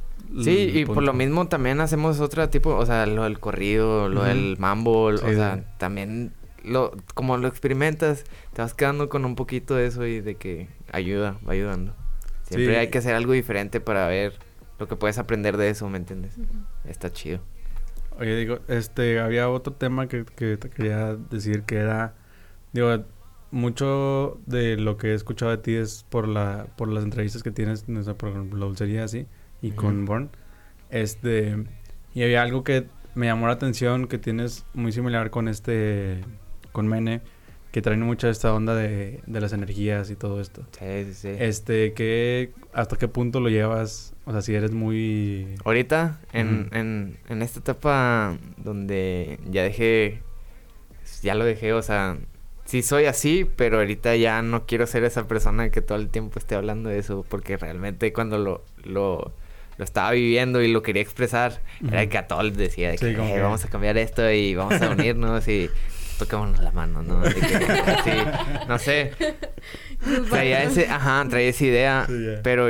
[0.42, 1.12] Sí, y por lo punto.
[1.14, 4.28] mismo también hacemos otro tipo, o sea, lo del corrido, lo Ujú.
[4.28, 5.62] del mambo, Sí, o sea, sí.
[5.78, 6.32] también
[6.64, 10.68] lo como lo experimentas, te vas quedando con un poquito de eso y de que
[10.92, 11.94] ayuda, va ayudando.
[12.44, 12.80] Siempre Sí.
[12.80, 14.34] hay que hacer algo diferente para ver
[14.78, 16.36] lo que puedes aprender de eso, ¿me entiendes?
[16.84, 17.40] Está chido.
[18.18, 22.14] Oye, digo, este, había otro tema que, que te quería decir que era,
[22.72, 23.04] digo,
[23.50, 27.50] mucho de lo que he escuchado de ti es por la, por las entrevistas que
[27.50, 29.26] tienes, no sé, por ejemplo, la dulcería así,
[29.62, 30.30] y con Born,
[30.90, 31.56] este,
[32.14, 36.20] y había algo que me llamó la atención que tienes muy similar con este,
[36.72, 37.20] con Mene,
[37.70, 40.62] que traen mucho esta onda de, de las energías y todo esto.
[40.78, 41.28] Sí, sí, sí.
[41.38, 44.12] Este, ¿qué, ¿hasta qué punto lo llevas?
[44.26, 45.54] O sea, si eres muy...
[45.64, 50.20] Ahorita, en, en, en esta etapa donde ya dejé,
[51.22, 52.18] ya lo dejé, o sea,
[52.64, 56.38] sí soy así, pero ahorita ya no quiero ser esa persona que todo el tiempo
[56.38, 59.32] esté hablando de eso, porque realmente cuando lo, lo,
[59.78, 62.10] lo estaba viviendo y lo quería expresar, era Ujú.
[62.10, 64.54] que a todos les decía de que como "Eh, que- vamos a cambiar esto y
[64.54, 65.70] vamos a unirnos y
[66.24, 67.20] toquémonos la mano, ¿no?
[67.20, 68.10] De que, así,
[68.68, 69.12] no sé,
[70.30, 72.40] traía ese, ajá, traía esa idea, Sí, ya.
[72.42, 72.68] pero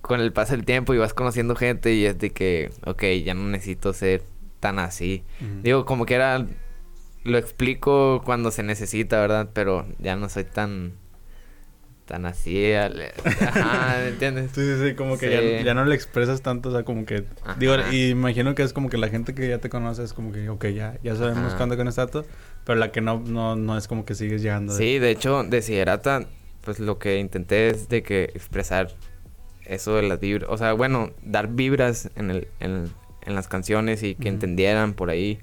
[0.00, 3.34] con el paso del tiempo y vas conociendo gente y es de que, ok, ya
[3.34, 4.22] no necesito ser
[4.60, 5.22] tan así.
[5.40, 5.60] Ujú.
[5.62, 6.46] Digo, como que era,
[7.24, 9.50] lo explico cuando se necesita, ¿verdad?
[9.52, 10.92] Pero ya no soy tan,
[12.06, 13.12] tan así, al-
[13.46, 14.50] ajá, ¿me entiendes?
[14.54, 15.58] Sí, sí, sí, como que Sí.
[15.58, 17.24] ya, ya no le expresas tanto, o sea, como que...
[17.58, 17.92] Digo, Ajá.
[17.92, 20.48] y imagino que es como que la gente que ya te conoce es como que,
[20.48, 21.56] ok, ya, ya sabemos Ajá.
[21.58, 22.24] cuándo con estatus,
[22.68, 24.74] pero la que no, no, no es como que sigues llegando.
[24.74, 26.26] de- Sí, de hecho, de Siderata,
[26.64, 28.94] pues lo que intenté es de que expresar
[29.64, 32.90] eso de las vibras, o sea, bueno, dar vibras en, el, en,
[33.22, 35.38] en las canciones y que entendieran por ahí.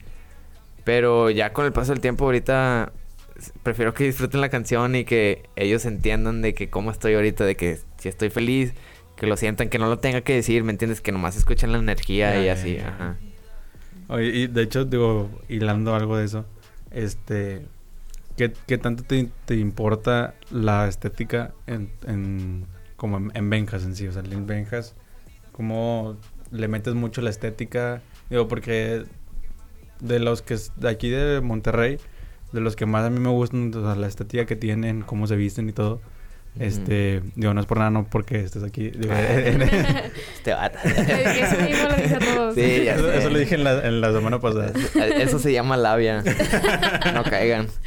[0.84, 2.94] Pero ya con el paso del tiempo ahorita
[3.64, 7.56] prefiero que disfruten la canción y que ellos entiendan de que cómo estoy ahorita, de
[7.56, 8.74] que si estoy feliz,
[9.16, 11.02] que lo sientan, que no lo tenga que decir, ¿me entiendes?
[11.02, 13.18] Que nomás escuchen la energía y así, ajá.
[14.10, 16.46] Oye, y de hecho, digo, hilando algo de eso,
[16.96, 17.68] este,
[18.38, 22.66] ¿qué, qué tanto te, te importa la estética en, en
[22.96, 24.08] como en, en Benjas en sí?
[24.08, 24.96] O sea, en Benjas,
[25.52, 26.18] ¿cómo
[26.52, 28.02] le metes mucho la estética?
[28.30, 29.04] Digo, porque
[30.00, 32.00] de los que de aquí de Monterrey,
[32.52, 35.70] de los que más a mí me gustan, la estética que tienen, cómo se visten
[35.70, 36.02] y todo.
[36.58, 38.89] Este, digo, no es por nada, no porque estés aquí.
[38.89, 40.78] digo, Este vato.
[40.86, 42.56] Eso mismo lo dice a todos.
[42.56, 43.18] Sí, ya eso, sé.
[43.18, 44.72] eso lo dije en la, en la semana pasada.
[45.18, 46.24] Eso se llama labia.
[47.14, 47.68] No caigan.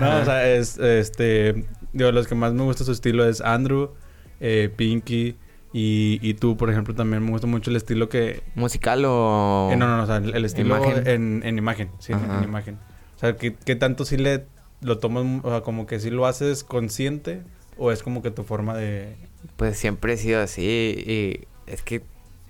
[0.00, 3.92] No, o sea, es, este, digo, los que más me gusta su estilo es Andrew,
[4.40, 5.36] eh, Pinky
[5.72, 8.42] y, y tú, por ejemplo, también me gusta mucho el estilo que...
[8.54, 9.70] ¿Musical o...?
[9.72, 11.06] eh, no, no, no, o sea, el, el estilo Imagen.
[11.06, 12.78] En, en imagen, sí, en, imagen.
[13.16, 14.44] O sea, ¿qué, qué tanto sí le
[14.80, 17.42] lo tomas, o sea, como que sí lo haces consciente
[17.76, 19.16] o es como que tu forma de...
[19.56, 22.02] Pues siempre he sido así y es que,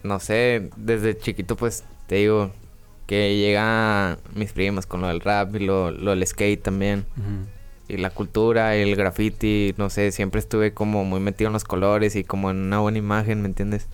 [0.03, 2.51] no sé, desde chiquito pues te digo
[3.07, 7.05] que llega mis primos con lo del rap y lo, lo del skate también.
[7.87, 11.65] Y la cultura y el graffiti, no sé, siempre estuve como muy metido en los
[11.65, 13.89] colores y como en una buena imagen, ¿me entiendes?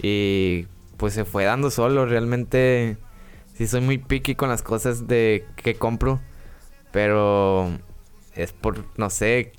[0.00, 2.96] Y pues se fue dando solo, realmente
[3.54, 6.20] sí soy muy picky con las cosas de que compro,
[6.92, 7.68] pero
[8.34, 9.52] es por, no sé,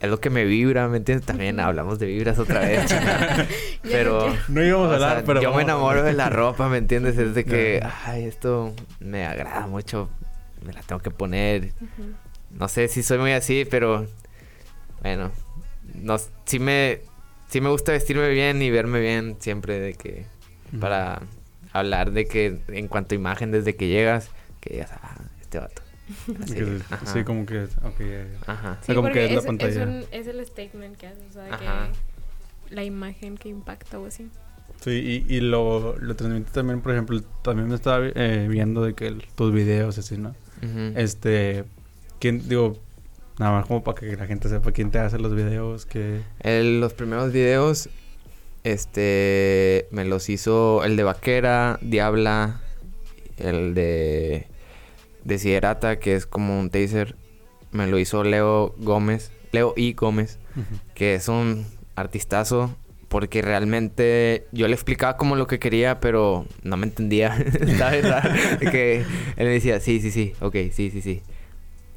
[0.00, 1.26] es lo que me vibra, ¿me entiendes?
[1.26, 2.90] También hablamos de vibras otra vez,
[3.82, 4.34] pero...
[4.48, 5.42] no íbamos a hablar, sea, pero...
[5.42, 7.18] yo me enamoro de la ropa, ¿me entiendes?
[7.18, 10.08] Es de que, ay, esto me agrada mucho,
[10.64, 11.72] me la tengo que poner.
[12.50, 14.06] No sé si soy muy así, pero
[15.02, 15.30] bueno,
[15.94, 17.00] no, sí me,
[17.48, 20.24] sí me gusta vestirme bien y verme bien siempre de que,
[20.80, 21.20] para
[21.72, 24.30] hablar de que en cuanto a imagen desde que llegas,
[24.60, 25.82] que digas, ah, este vato.
[26.42, 27.64] Así, Que- sí, como que...
[27.64, 28.28] ok, ya, ya.
[28.52, 28.78] Ajá.
[28.82, 29.82] sea, como que es la pantalla.
[29.82, 31.88] Es, un- es el statement que haces, o sea, Ajá.
[32.68, 34.28] que la imagen que impacta o así.
[34.80, 38.94] Sí, y, y lo, lo transmite también, por ejemplo, también me estaba eh, viendo de
[38.94, 40.30] que el- tus videos así, ¿no?
[40.62, 40.92] Ujú.
[40.98, 41.64] Este,
[42.18, 42.78] ¿quién, digo,
[43.38, 46.20] nada más como para que la gente sepa quién te hace los videos, que...
[46.40, 47.88] El- los primeros videos,
[48.64, 52.60] este, me los hizo el de Vaquera, Diabla,
[53.38, 54.46] el de
[55.24, 57.16] Desiderata, que es como un taser,
[57.72, 59.92] me lo hizo Leo Gómez, Leo I.
[59.94, 60.38] Gómez,
[60.94, 62.74] que es un artistazo,
[63.08, 67.36] porque realmente yo le explicaba como lo que quería, pero no me entendía,
[67.78, 68.06] ¿sabes?
[68.60, 68.98] que
[69.36, 71.22] él me decía, sí, sí, sí, ok, sí, sí, sí.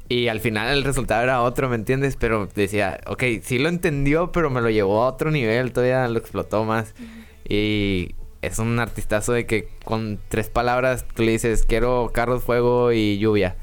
[0.08, 2.16] Y al final el resultado era otro, ¿me entiendes?
[2.16, 6.18] Pero decía, ok, sí lo entendió, pero me lo llevó a otro nivel, todavía lo
[6.18, 6.94] explotó más.
[7.48, 8.14] Y
[8.46, 13.18] es un artistazo de que con tres palabras tú le dices, quiero carros, fuego y
[13.18, 13.56] lluvia.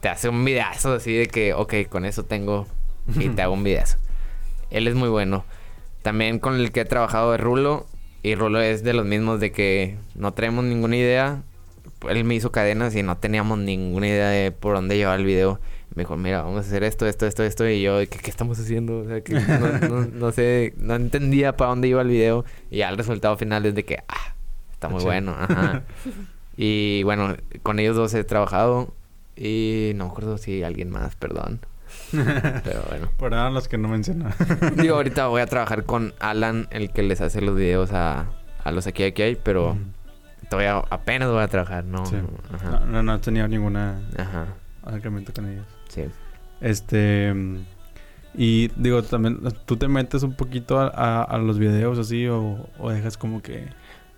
[0.00, 2.66] Te hace un videazo así de que, ok, con eso tengo
[3.18, 3.98] y te hago un videazo.
[4.70, 5.44] Él es muy bueno.
[6.02, 7.86] También con el que he trabajado de Rulo.
[8.22, 11.42] Y Rulo es de los mismos de que no traemos ninguna idea.
[12.08, 15.60] Él me hizo cadenas y no teníamos ninguna idea de por dónde llevar el video.
[15.94, 17.68] Me dijo, mira, vamos a hacer esto, esto, esto, esto.
[17.68, 18.98] Y yo, ¿qué, qué estamos haciendo?
[19.00, 22.44] O sea, que no, no- no sé, no entendía para dónde iba el video.
[22.70, 24.34] Y ya el resultado final es de que, ah,
[24.72, 25.34] está muy bueno.
[25.38, 25.82] Ajá.
[26.56, 28.94] y bueno, con ellos dos he trabajado.
[29.36, 31.60] Y no me acuerdo si alguien más, perdón.
[32.12, 33.08] Pero bueno.
[33.16, 34.26] Por nada los que no mencioné.
[34.76, 38.26] Digo, ahorita voy a trabajar con Alan, el que les hace los videos a,
[38.62, 39.76] a los aquí aquí hay, pero
[40.48, 42.04] todavía apenas voy a trabajar, ¿no?
[42.06, 42.16] Sí.
[42.52, 42.70] Ajá.
[42.70, 44.46] No, no, no he tenido ninguna Ajá.
[44.90, 45.66] Acercamiento con ellos.
[45.88, 46.04] Sí.
[46.60, 47.34] Este.
[48.34, 52.68] Y digo, también, ¿tú te metes un poquito a, a- a los videos así o,
[52.78, 53.68] o dejas como que...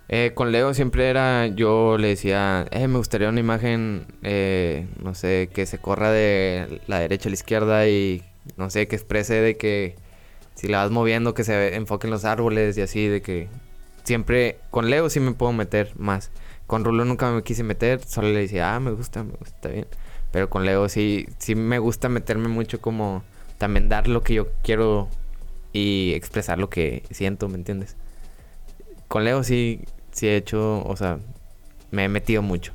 [0.09, 5.15] Eh, con Leo siempre era, yo le decía, eh, me gustaría una imagen, eh, no
[5.15, 8.23] sé, que se corra de la derecha a la izquierda y,
[8.59, 9.97] no sé, que exprese de que
[10.55, 13.49] si la vas moviendo, que se enfoque en los árboles y así, de que
[14.05, 16.31] siempre, con Leo sí me puedo meter más.
[16.67, 19.69] Con Rulo nunca me quise meter, solo le decía, ah, me gusta, me gusta, está
[19.71, 19.87] bien.
[20.33, 23.23] Pero con Leo sí, sí me gusta meterme mucho como
[23.59, 25.09] también dar lo que yo quiero
[25.73, 27.97] y expresar lo que siento, ¿me entiendes?
[29.09, 31.19] Con Leo sí, sí he hecho, o sea,
[31.91, 32.73] me he metido mucho.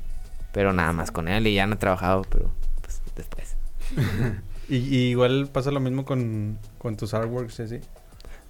[0.52, 2.50] Pero nada más con él y ya no he trabajado, pero
[2.80, 3.56] pues después.
[4.70, 7.80] Y, y igual pasa lo mismo con, con tus artworks y así.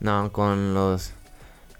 [0.00, 1.12] No, con los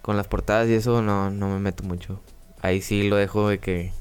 [0.01, 2.20] con las portadas y eso no, no me meto mucho.
[2.62, 3.93] Ahí sí lo dejo de que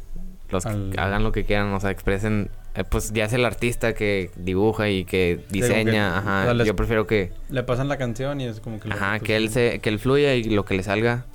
[0.50, 2.50] los que hagan lo que quieran, o sea, expresen.
[2.78, 6.20] Eh, pues ya es el artista que dibuja y que diseña.
[6.20, 6.54] o sea, Ajá.
[6.54, 8.90] les- Yo prefiero que, Le pasan la canción y es como que...
[8.92, 11.26] ajá, que él se, que él fluya y lo que le salga,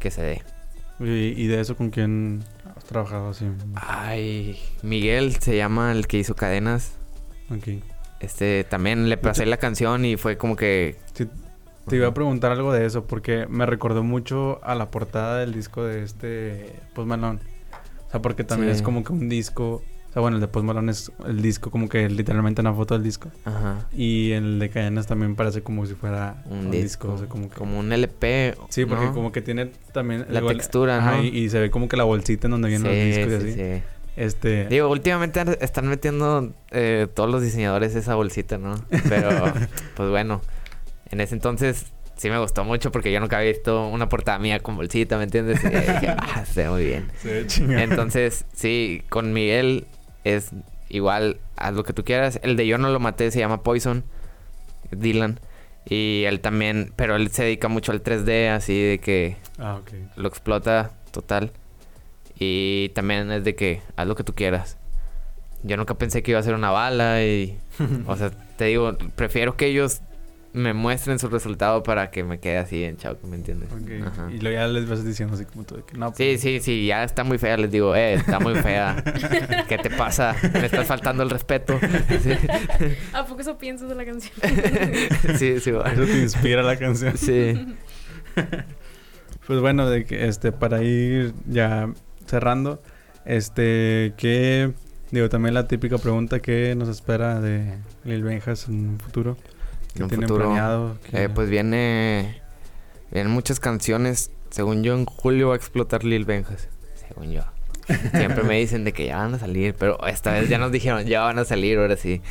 [0.00, 0.42] que se dé.
[1.00, 1.04] Y,
[1.40, 2.42] y de eso con quién
[2.76, 3.46] has trabajado así.
[3.74, 6.92] Ay, Miguel se llama el que hizo cadenas.
[7.50, 7.82] Ok.
[8.20, 10.96] Este, también le pasé la canción y fue como que...
[11.12, 11.26] Sí,
[11.88, 15.52] te iba a preguntar algo de eso porque me recordó mucho a la portada del
[15.52, 17.40] disco de este Post Malone.
[18.06, 18.76] O sea, porque también Sí.
[18.76, 19.82] es como que un disco.
[20.12, 22.92] O sea, bueno, el de Post Malone es el disco, como que literalmente una foto
[22.92, 23.30] del disco.
[23.46, 23.86] Ajá.
[23.96, 27.54] Y el de Cadenas también parece como si fuera Un, disco, O sea, como que.
[27.56, 28.54] como un LP.
[28.68, 29.14] Sí, porque ¿no?
[29.14, 30.26] como que tiene también.
[30.28, 31.22] La igual- textura, ajá, ¿no?
[31.24, 33.60] y, y se ve como que la bolsita en donde vienen los discos y sí,
[33.62, 33.76] así.
[33.78, 33.82] sí.
[34.14, 34.66] Este.
[34.66, 38.74] Digo, últimamente están metiendo eh, todos los diseñadores esa bolsita, ¿no?
[39.08, 39.30] Pero,
[39.96, 40.42] pues bueno,
[41.10, 41.86] en ese entonces
[42.16, 45.24] sí me gustó mucho porque yo nunca había visto una portada mía con bolsita, ¿me
[45.24, 45.64] entiendes?
[45.64, 47.10] Y dije, ah, se ve muy bien.
[47.22, 47.78] se ve chingón.
[47.78, 49.86] Entonces, sí, con Miguel
[50.24, 50.50] es
[50.88, 52.38] igual, haz lo que tú quieras.
[52.42, 54.04] El de Yo no lo maté se llama Poison,
[54.90, 55.40] Dylan.
[55.84, 59.90] Y él también, pero él se dedica mucho al 3D, así de que Ah, ok.
[60.16, 61.52] lo explota total.
[62.38, 64.76] Y también es de que haz lo que tú quieras.
[65.64, 67.58] Yo nunca pensé que iba a ser una bala y...
[68.06, 70.00] o sea, te digo, prefiero que ellos
[70.54, 73.70] me muestren su resultado para que me quede así en chao, ¿me entiendes?
[73.72, 74.06] Ok.
[74.06, 74.30] Ajá.
[74.30, 76.08] Y luego ya les vas diciendo así como tú de que no.
[76.08, 79.02] Sí, pues, sí, sí, ya está muy fea, les digo, eh, está muy fea.
[79.68, 80.36] ¿Qué te pasa?
[80.52, 81.78] Me estás faltando el respeto.
[82.22, 82.30] Sí,
[83.12, 84.32] ¿A poco eso piensas de la canción?
[85.38, 85.70] sí, sí.
[85.70, 85.90] va.
[85.90, 87.16] Eso te inspira la canción.
[87.16, 87.74] Sí.
[89.46, 91.88] Pues bueno, de que este para ir ya
[92.26, 92.82] cerrando,
[93.24, 94.72] este que
[95.10, 99.36] digo también la típica pregunta que nos espera de Lil Benjas en un futuro,
[99.92, 100.98] que En un tienen futuro, planeado.
[101.10, 102.40] que- Eh, pues viene...
[103.10, 104.30] Vienen muchas canciones.
[104.50, 106.68] Según yo, en julio va a explotar Lil Benjas.
[107.08, 107.42] Según yo.
[108.12, 111.04] Siempre me dicen de que ya van a salir, pero esta vez ya nos dijeron,
[111.04, 112.22] ya van a salir, ahora sí.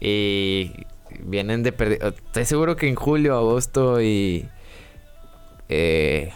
[0.00, 0.72] Y
[1.20, 2.14] vienen de perder...
[2.26, 4.48] Estoy seguro que en julio, agosto y...
[5.68, 6.32] Eh,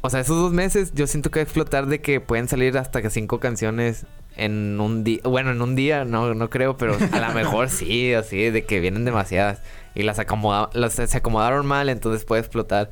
[0.00, 2.76] o sea, esos dos meses yo siento que va a explotar de que pueden salir
[2.78, 4.06] hasta que cinco canciones
[4.38, 5.20] en un día.
[5.24, 8.80] Bueno, en un día no, no creo, pero a lo mejor sí, así, de que
[8.80, 9.60] vienen demasiadas.
[9.94, 12.90] Y las, acomoda las se acomodaron mal, entonces puede explotar.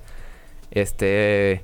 [0.70, 1.62] Este.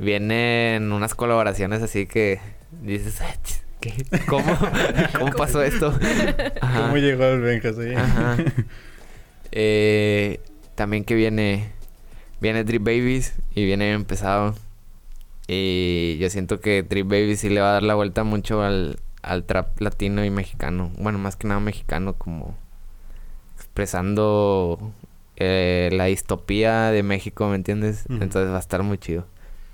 [0.00, 2.40] Vienen unas colaboraciones así que
[2.82, 3.94] dices, "Ah, ch, ¿qué?
[4.26, 4.58] ¿Cómo?
[5.18, 5.94] ¿Cómo pasó esto?
[6.60, 6.80] Ajá.
[6.80, 7.94] ¿Cómo llegó el Benjas ahí?
[7.94, 8.36] Ajá.
[9.56, 10.40] Eh,
[10.74, 11.70] también que viene
[12.40, 14.56] viene Drip Babies y viene bien pesado.
[15.46, 18.98] Y yo siento que Drip Babies sí le va a dar la vuelta mucho al,
[19.24, 20.90] al trap latino y mexicano.
[20.98, 22.56] Bueno, más que nada mexicano, como
[23.56, 24.92] expresando
[25.36, 28.04] eh, la distopía de México, ¿me entiendes?
[28.08, 29.26] Entonces va a estar muy chido.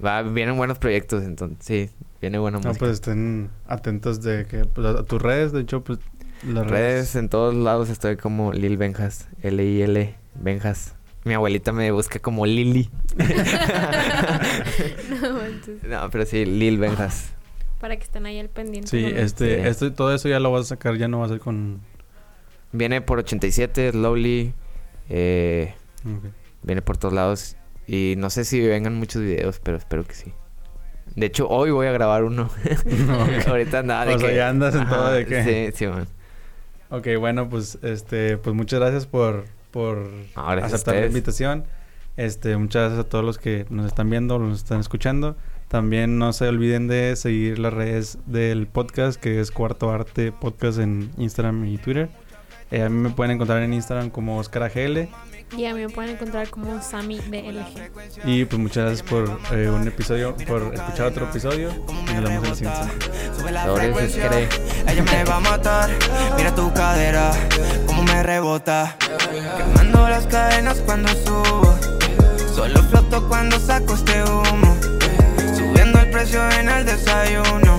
[0.05, 1.90] Va, vienen buenos proyectos, entonces sí,
[2.20, 2.78] viene buena No, música.
[2.78, 5.98] pues estén atentos de que pues, a tus redes, de hecho, pues
[6.46, 10.94] las redes en todos lados estoy como Lil Benjas, L-I-L Benjas.
[11.24, 12.88] Mi abuelita me busca como Lili.
[15.11, 17.32] no, no, pero sí, Lil Benjas.
[17.81, 18.89] Para que estén ahí al pendiente.
[18.89, 19.68] Sí, este, Sí.
[19.68, 21.81] este, todo eso ya lo vas a sacar, ya no va a ser con...
[22.72, 24.55] Viene por 87, Slowly.
[25.09, 25.74] Eh,
[26.05, 26.33] ok.
[26.62, 27.57] viene por todos lados.
[27.87, 30.33] Y no sé si vengan muchos videos, pero espero que sí.
[31.16, 32.51] De hecho, hoy voy a grabar uno.
[33.07, 33.31] No, ok.
[33.49, 34.37] Ahorita nada de O sea, que...
[34.37, 36.07] ya andas en todo de que- Sí, sí, man.
[36.91, 39.99] Ok, bueno, pues este, pues muchas gracias por, por
[40.37, 41.64] No, gracias a aceptar la invitación.
[42.16, 45.37] Este, muchas gracias a todos los que nos están viendo, nos están escuchando.
[45.70, 50.80] También no se olviden de seguir las redes del podcast, que es Cuarto Arte Podcast
[50.80, 52.10] en Instagram y Twitter.
[52.72, 55.08] Eh, a mí me pueden encontrar en Instagram como Oscar AGL
[55.56, 57.88] Y a mí me pueden encontrar como Sammy DLG.
[58.24, 61.70] Y pues muchas gracias por eh, un episodio, por escuchar otro episodio.
[62.10, 64.48] Y nos vemos la siguiente semana.
[64.88, 65.90] Ella me va a matar.
[66.36, 67.30] Mira tu cadera,
[67.86, 68.96] cómo me rebota.
[69.56, 71.78] Quemando las cadenas cuando subo.
[72.56, 74.89] Solo floto cuando saco este humo.
[75.70, 77.78] Subiendo el precio en el desayuno.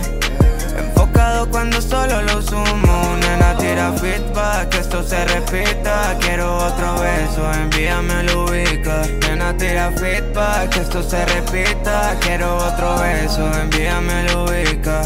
[0.77, 3.17] Enfocado cuando solo lo sumo.
[3.19, 6.15] Nena tira feedback, que esto se repita.
[6.21, 9.01] Quiero otro beso, envíame lo ubica.
[9.27, 12.15] Nena tira feedback, que esto se repita.
[12.21, 15.01] Quiero otro beso, envíame lo ubica.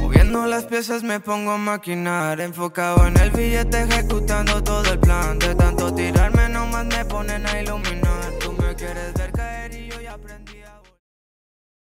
[0.00, 2.40] Moviendo las piezas me pongo a maquinar.
[2.40, 5.38] Enfocado en el billete ejecutando todo el plan.
[5.38, 8.32] De tanto tirarme nomás me ponen a iluminar.
[8.40, 9.30] Tú me quieres ver